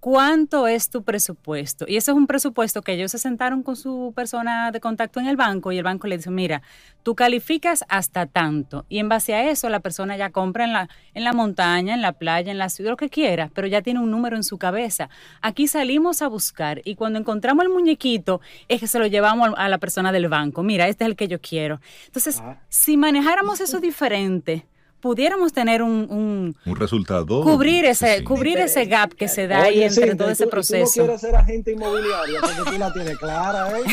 ¿cuánto 0.03 0.67
es 0.67 0.89
tu 0.89 1.03
presupuesto? 1.03 1.85
Y 1.87 1.95
ese 1.95 2.11
es 2.11 2.17
un 2.17 2.27
presupuesto 2.27 2.81
que 2.81 2.91
ellos 2.91 3.09
se 3.09 3.19
sentaron 3.19 3.63
con 3.63 3.77
su 3.77 4.11
persona 4.13 4.69
de 4.71 4.81
contacto 4.81 5.21
en 5.21 5.27
el 5.27 5.37
banco 5.37 5.71
y 5.71 5.77
el 5.77 5.83
banco 5.85 6.07
le 6.07 6.17
dice, 6.17 6.29
mira, 6.29 6.61
tú 7.03 7.15
calificas 7.15 7.85
hasta 7.87 8.25
tanto. 8.25 8.85
Y 8.89 8.99
en 8.99 9.07
base 9.07 9.33
a 9.33 9.49
eso 9.49 9.69
la 9.69 9.79
persona 9.79 10.17
ya 10.17 10.29
compra 10.29 10.65
en 10.65 10.73
la, 10.73 10.89
en 11.13 11.23
la 11.23 11.31
montaña, 11.31 11.93
en 11.93 12.01
la 12.01 12.11
playa, 12.11 12.51
en 12.51 12.57
la 12.57 12.67
ciudad, 12.67 12.91
lo 12.91 12.97
que 12.97 13.07
quiera, 13.07 13.49
pero 13.53 13.65
ya 13.65 13.81
tiene 13.81 14.01
un 14.01 14.11
número 14.11 14.35
en 14.35 14.43
su 14.43 14.57
cabeza. 14.57 15.07
Aquí 15.41 15.69
salimos 15.69 16.21
a 16.21 16.27
buscar 16.27 16.81
y 16.83 16.95
cuando 16.95 17.17
encontramos 17.17 17.63
el 17.63 17.71
muñequito 17.71 18.41
es 18.67 18.81
que 18.81 18.87
se 18.87 18.99
lo 18.99 19.07
llevamos 19.07 19.51
a 19.55 19.69
la 19.69 19.77
persona 19.77 20.11
del 20.11 20.27
banco. 20.27 20.63
Mira, 20.63 20.89
este 20.89 21.05
es 21.05 21.11
el 21.11 21.15
que 21.15 21.29
yo 21.29 21.39
quiero. 21.39 21.79
Entonces, 22.07 22.41
ah. 22.43 22.57
si 22.67 22.97
manejáramos 22.97 23.61
eso 23.61 23.79
diferente, 23.79 24.65
pudiéramos 25.03 25.51
tener 25.51 25.83
un, 25.83 26.55
un, 26.65 26.75
resultado. 26.77 27.43
Cubrir 27.43 27.83
ese, 27.83 28.23
cubrir 28.23 28.57
ese 28.57 28.85
gap 28.85 29.13
que 29.13 29.27
se 29.27 29.47
da 29.47 29.63
ahí 29.63 29.83
entre 29.83 30.15
todo 30.15 30.29
ese 30.29 30.47
proceso. 30.47 30.93
Tú 30.93 30.99
no 31.01 31.05
quieres 31.07 31.21
ser 31.21 31.35
agente 31.35 31.73
inmobiliario 31.73 32.39
porque 32.39 32.71
tú 32.71 32.79
la 32.79 32.93
tienes 32.93 33.17
clara, 33.17 33.67
¿eh? 33.79 33.83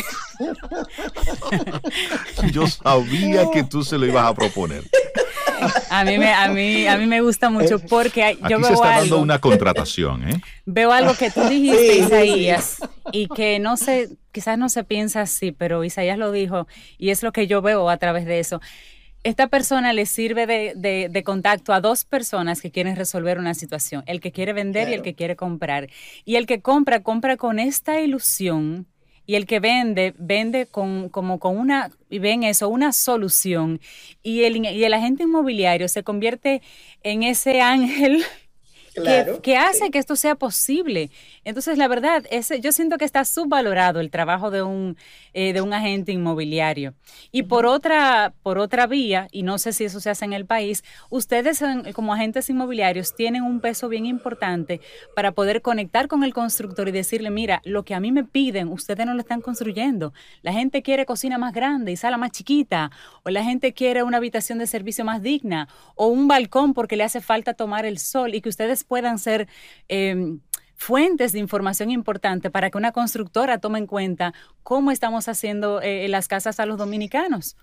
Yo 2.53 2.65
sabía 2.65 3.51
que 3.51 3.61
tú 3.65 3.83
se 3.83 3.97
lo 3.97 4.05
ibas 4.05 4.25
a 4.25 4.33
proponer. 4.33 4.85
A 5.89 6.05
mí 6.05 6.17
me, 6.17 6.33
a 6.33 6.47
mí, 6.47 6.87
a 6.87 6.97
mí 6.97 7.05
me 7.07 7.19
gusta 7.19 7.49
mucho 7.49 7.75
eh, 7.75 7.85
porque 7.89 8.37
yo 8.49 8.57
veo 8.57 8.67
se 8.67 8.73
está 8.73 9.01
dando 9.01 9.19
una 9.19 9.39
contratación, 9.39 10.27
¿eh? 10.27 10.41
Veo 10.65 10.93
algo 10.93 11.13
que 11.15 11.29
tú 11.29 11.41
dijiste, 11.41 11.97
Isaías, 11.97 12.77
y 13.11 13.27
que 13.27 13.59
no 13.59 13.75
sé, 13.75 14.09
quizás 14.31 14.57
no 14.57 14.69
se 14.69 14.85
piensa 14.85 15.21
así, 15.21 15.51
pero 15.51 15.83
Isaías 15.83 16.17
lo 16.17 16.31
dijo 16.31 16.67
y 16.97 17.09
es 17.09 17.21
lo 17.21 17.33
que 17.33 17.47
yo 17.47 17.61
veo 17.61 17.89
a 17.89 17.97
través 17.97 18.25
de 18.25 18.39
eso. 18.39 18.61
Esta 19.23 19.47
persona 19.47 19.93
le 19.93 20.07
sirve 20.07 20.47
de, 20.75 21.23
contacto 21.23 21.73
a 21.73 21.81
dos 21.81 22.05
personas 22.05 22.59
que 22.59 22.71
quieren 22.71 22.95
resolver 22.95 23.37
una 23.37 23.53
situación, 23.53 24.03
el 24.07 24.19
que 24.19 24.31
quiere 24.31 24.53
vender 24.53 24.89
y 24.89 24.93
el 24.93 25.03
que 25.03 25.13
quiere 25.13 25.35
comprar. 25.35 25.89
Y 26.25 26.37
el 26.37 26.47
que 26.47 26.61
compra, 26.61 27.03
compra 27.03 27.37
con 27.37 27.59
esta 27.59 28.01
ilusión 28.01 28.87
y 29.27 29.35
el 29.35 29.45
que 29.45 29.59
vende, 29.59 30.15
vende 30.17 30.65
con, 30.65 31.09
como 31.09 31.39
con 31.39 31.57
una, 31.57 31.91
y 32.09 32.17
ven 32.17 32.41
eso, 32.41 32.67
una 32.67 32.91
solución. 32.93 33.79
Y 34.23 34.43
el, 34.43 34.57
y 34.57 34.83
el 34.83 34.93
agente 34.93 35.23
inmobiliario 35.23 35.87
se 35.87 36.03
convierte 36.03 36.63
en 37.03 37.21
ese 37.21 37.61
ángel 37.61 38.23
que, 39.43 39.57
hace 39.57 39.91
que 39.91 39.99
esto 39.99 40.15
sea 40.15 40.35
posible. 40.35 41.11
Entonces, 41.43 41.77
la 41.77 41.87
verdad, 41.87 42.23
ese, 42.29 42.61
yo 42.61 42.71
siento 42.71 42.97
que 42.97 43.05
está 43.05 43.25
subvalorado 43.25 43.99
el 43.99 44.11
trabajo 44.11 44.51
de 44.51 44.61
un, 44.61 44.97
eh, 45.33 45.53
de 45.53 45.61
un 45.61 45.73
agente 45.73 46.11
inmobiliario. 46.11 46.93
Y 47.31 47.43
por, 47.43 47.65
otra, 47.65 48.33
por 48.43 48.59
otra 48.59 48.85
vía, 48.85 49.27
y 49.31 49.43
no 49.43 49.57
sé 49.57 49.73
si 49.73 49.85
eso 49.85 49.99
se 49.99 50.09
hace 50.09 50.25
en 50.25 50.33
el 50.33 50.45
país, 50.45 50.83
ustedes 51.09 51.63
como 51.93 52.13
agentes 52.13 52.49
inmobiliarios 52.49 53.15
tienen 53.15 53.43
un 53.43 53.59
peso 53.59 53.89
bien 53.89 54.05
importante 54.05 54.81
para 55.15 55.31
poder 55.31 55.61
conectar 55.61 56.07
con 56.07 56.23
el 56.23 56.33
constructor 56.33 56.87
y 56.87 56.91
decirle, 56.91 57.31
mira, 57.31 57.61
lo 57.65 57.83
que 57.83 57.95
a 57.95 57.99
mí 57.99 58.11
me 58.11 58.23
piden, 58.23 58.67
ustedes 58.67 59.05
no 59.05 59.13
lo 59.13 59.19
están 59.19 59.41
construyendo. 59.41 60.13
La 60.43 60.53
gente 60.53 60.83
quiere 60.83 61.05
cocina 61.05 61.37
más 61.37 61.53
grande 61.53 61.91
y 61.91 61.97
sala 61.97 62.17
más 62.17 62.31
chiquita, 62.31 62.91
o 63.23 63.29
la 63.29 63.43
gente 63.43 63.73
quiere 63.73 64.03
una 64.03 64.17
habitación 64.17 64.59
de 64.59 64.67
servicio 64.67 65.05
más 65.05 65.21
digna, 65.21 65.67
o 65.95 66.07
un 66.07 66.27
balcón 66.27 66.73
porque 66.73 66.95
le 66.95 67.03
hace 67.03 67.21
falta 67.21 67.53
tomar 67.53 67.85
el 67.85 67.97
sol 67.97 68.35
y 68.35 68.41
que 68.41 68.49
ustedes 68.49 68.83
puedan 68.83 69.17
ser... 69.17 69.47
Em, 69.87 70.39
fuentes 70.81 71.31
de 71.31 71.37
información 71.37 71.91
importante 71.91 72.49
para 72.49 72.71
que 72.71 72.77
una 72.79 72.91
constructora 72.91 73.59
tome 73.59 73.77
en 73.77 73.85
cuenta 73.85 74.33
cómo 74.63 74.89
estamos 74.89 75.27
haciendo 75.27 75.79
eh, 75.79 76.07
las 76.09 76.27
casas 76.27 76.59
a 76.59 76.65
los 76.65 76.79
dominicanos. 76.79 77.55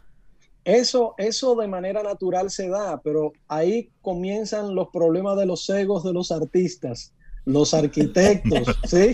Eso, 0.64 1.14
eso 1.18 1.56
de 1.56 1.66
manera 1.66 2.04
natural 2.04 2.48
se 2.48 2.68
da, 2.68 3.00
pero 3.02 3.32
ahí 3.48 3.90
comienzan 4.02 4.72
los 4.76 4.90
problemas 4.90 5.36
de 5.36 5.46
los 5.46 5.68
egos 5.68 6.04
de 6.04 6.12
los 6.12 6.30
artistas, 6.30 7.12
los 7.44 7.74
arquitectos, 7.74 8.76
¿sí? 8.86 9.12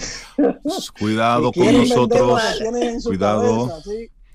Cuidado 0.98 1.50
con 1.50 1.72
nosotros. 1.72 2.42
Cuidado. 3.04 3.70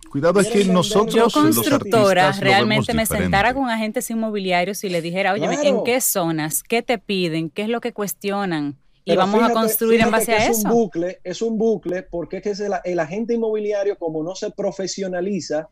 Cuidado 0.09 0.39
es 0.39 0.47
que 0.47 0.65
nosotros, 0.65 1.13
yo 1.13 1.29
constructora, 1.29 2.31
realmente 2.31 2.95
me 2.95 3.05
sentara 3.05 3.53
con 3.53 3.69
agentes 3.69 4.09
inmobiliarios 4.09 4.83
y 4.83 4.89
le 4.89 5.03
dijera, 5.03 5.33
oye, 5.33 5.47
¿en 5.61 5.83
qué 5.83 6.01
zonas? 6.01 6.63
¿Qué 6.63 6.81
te 6.81 6.97
piden? 6.97 7.51
¿Qué 7.51 7.61
es 7.61 7.69
lo 7.69 7.81
que 7.81 7.93
cuestionan? 7.93 8.79
Y 9.13 9.15
vamos 9.15 9.41
a 9.41 9.53
construir 9.53 10.01
en 10.01 10.11
base 10.11 10.33
a 10.33 10.37
es 10.37 10.57
eso. 10.57 10.67
Un 10.67 10.73
bucle, 10.73 11.19
es 11.23 11.41
un 11.41 11.57
bucle 11.57 12.03
porque 12.03 12.37
es 12.37 12.43
que 12.43 12.51
el, 12.51 12.73
el 12.83 12.99
agente 12.99 13.33
inmobiliario, 13.33 13.97
como 13.97 14.23
no 14.23 14.35
se 14.35 14.51
profesionaliza, 14.51 15.69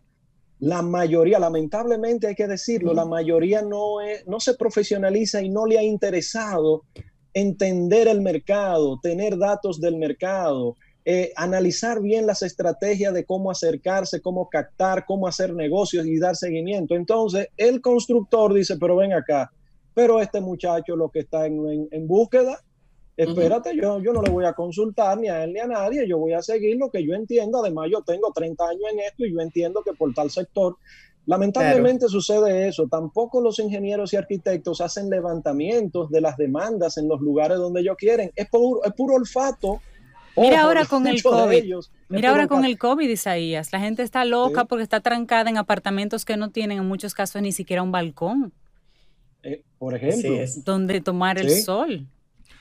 la 0.59 0.81
mayoría, 0.81 1.39
lamentablemente 1.39 2.27
hay 2.27 2.35
que 2.35 2.47
decirlo, 2.47 2.93
la 2.93 3.05
mayoría 3.05 3.61
no, 3.61 4.01
es, 4.01 4.25
no 4.27 4.39
se 4.39 4.55
profesionaliza 4.55 5.41
y 5.41 5.49
no 5.49 5.65
le 5.65 5.77
ha 5.77 5.83
interesado 5.83 6.83
entender 7.33 8.07
el 8.07 8.21
mercado, 8.21 8.99
tener 9.01 9.37
datos 9.37 9.79
del 9.79 9.97
mercado, 9.97 10.75
eh, 11.05 11.31
analizar 11.35 12.01
bien 12.01 12.25
las 12.25 12.41
estrategias 12.41 13.13
de 13.13 13.23
cómo 13.23 13.51
acercarse, 13.51 14.21
cómo 14.21 14.49
captar, 14.49 15.05
cómo 15.05 15.27
hacer 15.27 15.53
negocios 15.53 16.05
y 16.05 16.17
dar 16.17 16.35
seguimiento. 16.35 16.95
Entonces, 16.95 17.47
el 17.55 17.79
constructor 17.79 18.53
dice, 18.53 18.75
pero 18.77 18.97
ven 18.97 19.13
acá, 19.13 19.51
pero 19.93 20.19
este 20.19 20.41
muchacho 20.41 20.95
lo 20.95 21.09
que 21.09 21.19
está 21.19 21.45
en, 21.45 22.07
búsqueda, 22.07 22.59
espérate, 23.17 23.75
yo, 23.75 23.99
yo 23.99 24.13
no 24.13 24.21
le 24.21 24.29
voy 24.29 24.45
a 24.45 24.53
consultar 24.53 25.17
ni 25.17 25.27
a 25.27 25.43
él 25.43 25.53
ni 25.53 25.59
a 25.59 25.67
nadie, 25.67 26.07
yo 26.07 26.17
voy 26.17 26.33
a 26.33 26.41
seguir 26.41 26.77
lo 26.77 26.89
que 26.89 27.05
yo 27.05 27.13
entiendo. 27.13 27.59
Además, 27.59 27.89
yo 27.91 28.01
tengo 28.03 28.31
30 28.31 28.63
años 28.63 28.83
en 28.93 28.99
esto 28.99 29.25
y 29.25 29.33
yo 29.33 29.41
entiendo 29.41 29.81
que 29.83 29.93
por 29.93 30.13
tal 30.13 30.29
sector 30.29 30.77
Lamentablemente 31.27 32.07
sucede 32.07 32.69
eso. 32.69 32.87
Tampoco 32.87 33.41
los 33.41 33.59
ingenieros 33.59 34.13
y 34.13 34.15
arquitectos 34.15 34.79
hacen 34.79 35.09
levantamientos 35.09 36.09
de 36.09 36.21
las 36.21 36.37
demandas 36.37 36.97
en 36.97 37.09
los 37.09 37.19
lugares 37.19 37.57
donde 37.57 37.81
ellos 37.81 37.97
quieren. 37.97 38.31
Es 38.33 38.47
puro, 38.47 38.81
es 38.85 38.93
puro 38.93 39.15
olfato 39.15 39.81
Mira 40.37 40.61
ahora 40.61 40.85
con 40.89 41.07
el 41.07 41.21
COVID. 41.21 41.75
Mira 42.09 42.29
ahora 42.29 42.47
con 42.47 42.63
el 42.63 42.77
COVID, 42.77 43.09
Isaías. 43.09 43.71
La 43.73 43.79
gente 43.79 44.03
está 44.03 44.23
loca 44.23 44.65
porque 44.65 44.83
está 44.83 45.01
trancada 45.01 45.49
en 45.49 45.57
apartamentos 45.57 46.25
que 46.25 46.37
no 46.37 46.51
tienen 46.51 46.77
en 46.77 46.85
muchos 46.85 47.13
casos 47.13 47.41
ni 47.41 47.51
siquiera 47.51 47.83
un 47.83 47.91
balcón. 47.91 48.53
Eh, 49.43 49.63
por 49.77 49.95
ejemplo. 49.95 50.37
Donde 50.63 51.01
tomar 51.01 51.39
el 51.39 51.51
sol. 51.51 52.07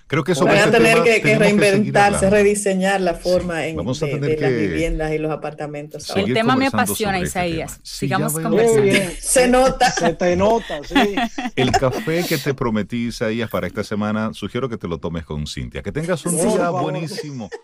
Creo 0.08 0.22
que 0.22 0.32
eso 0.32 0.44
Van 0.44 0.56
a 0.58 0.70
tener 0.70 1.02
que, 1.02 1.36
reinventarse, 1.36 2.30
rediseñar 2.30 3.00
la 3.00 3.14
forma 3.14 3.66
en, 3.66 3.76
de, 3.76 4.36
las 4.40 4.50
viviendas 4.50 5.12
y 5.12 5.18
los 5.18 5.32
apartamentos. 5.32 6.08
El 6.14 6.32
tema 6.32 6.54
me 6.54 6.68
apasiona, 6.68 7.18
Isaías. 7.18 7.80
Sigamos 7.82 8.34
conversando. 8.34 9.12
Se 9.18 9.48
nota. 9.48 9.90
Se 9.90 10.14
te 10.14 10.36
nota, 10.36 10.80
sí. 10.84 11.16
El 11.56 11.72
café 11.72 12.24
que 12.24 12.38
te 12.38 12.54
prometí, 12.54 13.08
Isaías, 13.08 13.50
para 13.50 13.66
esta 13.66 13.82
semana, 13.82 14.32
sugiero 14.32 14.68
que 14.68 14.76
te 14.76 14.86
lo 14.86 14.98
tomes 14.98 15.24
con 15.24 15.46
Cintia. 15.46 15.82
Que 15.82 15.90
tengas 15.90 16.24
un 16.24 16.36
día 16.36 16.70
buenísimo. 16.70 17.50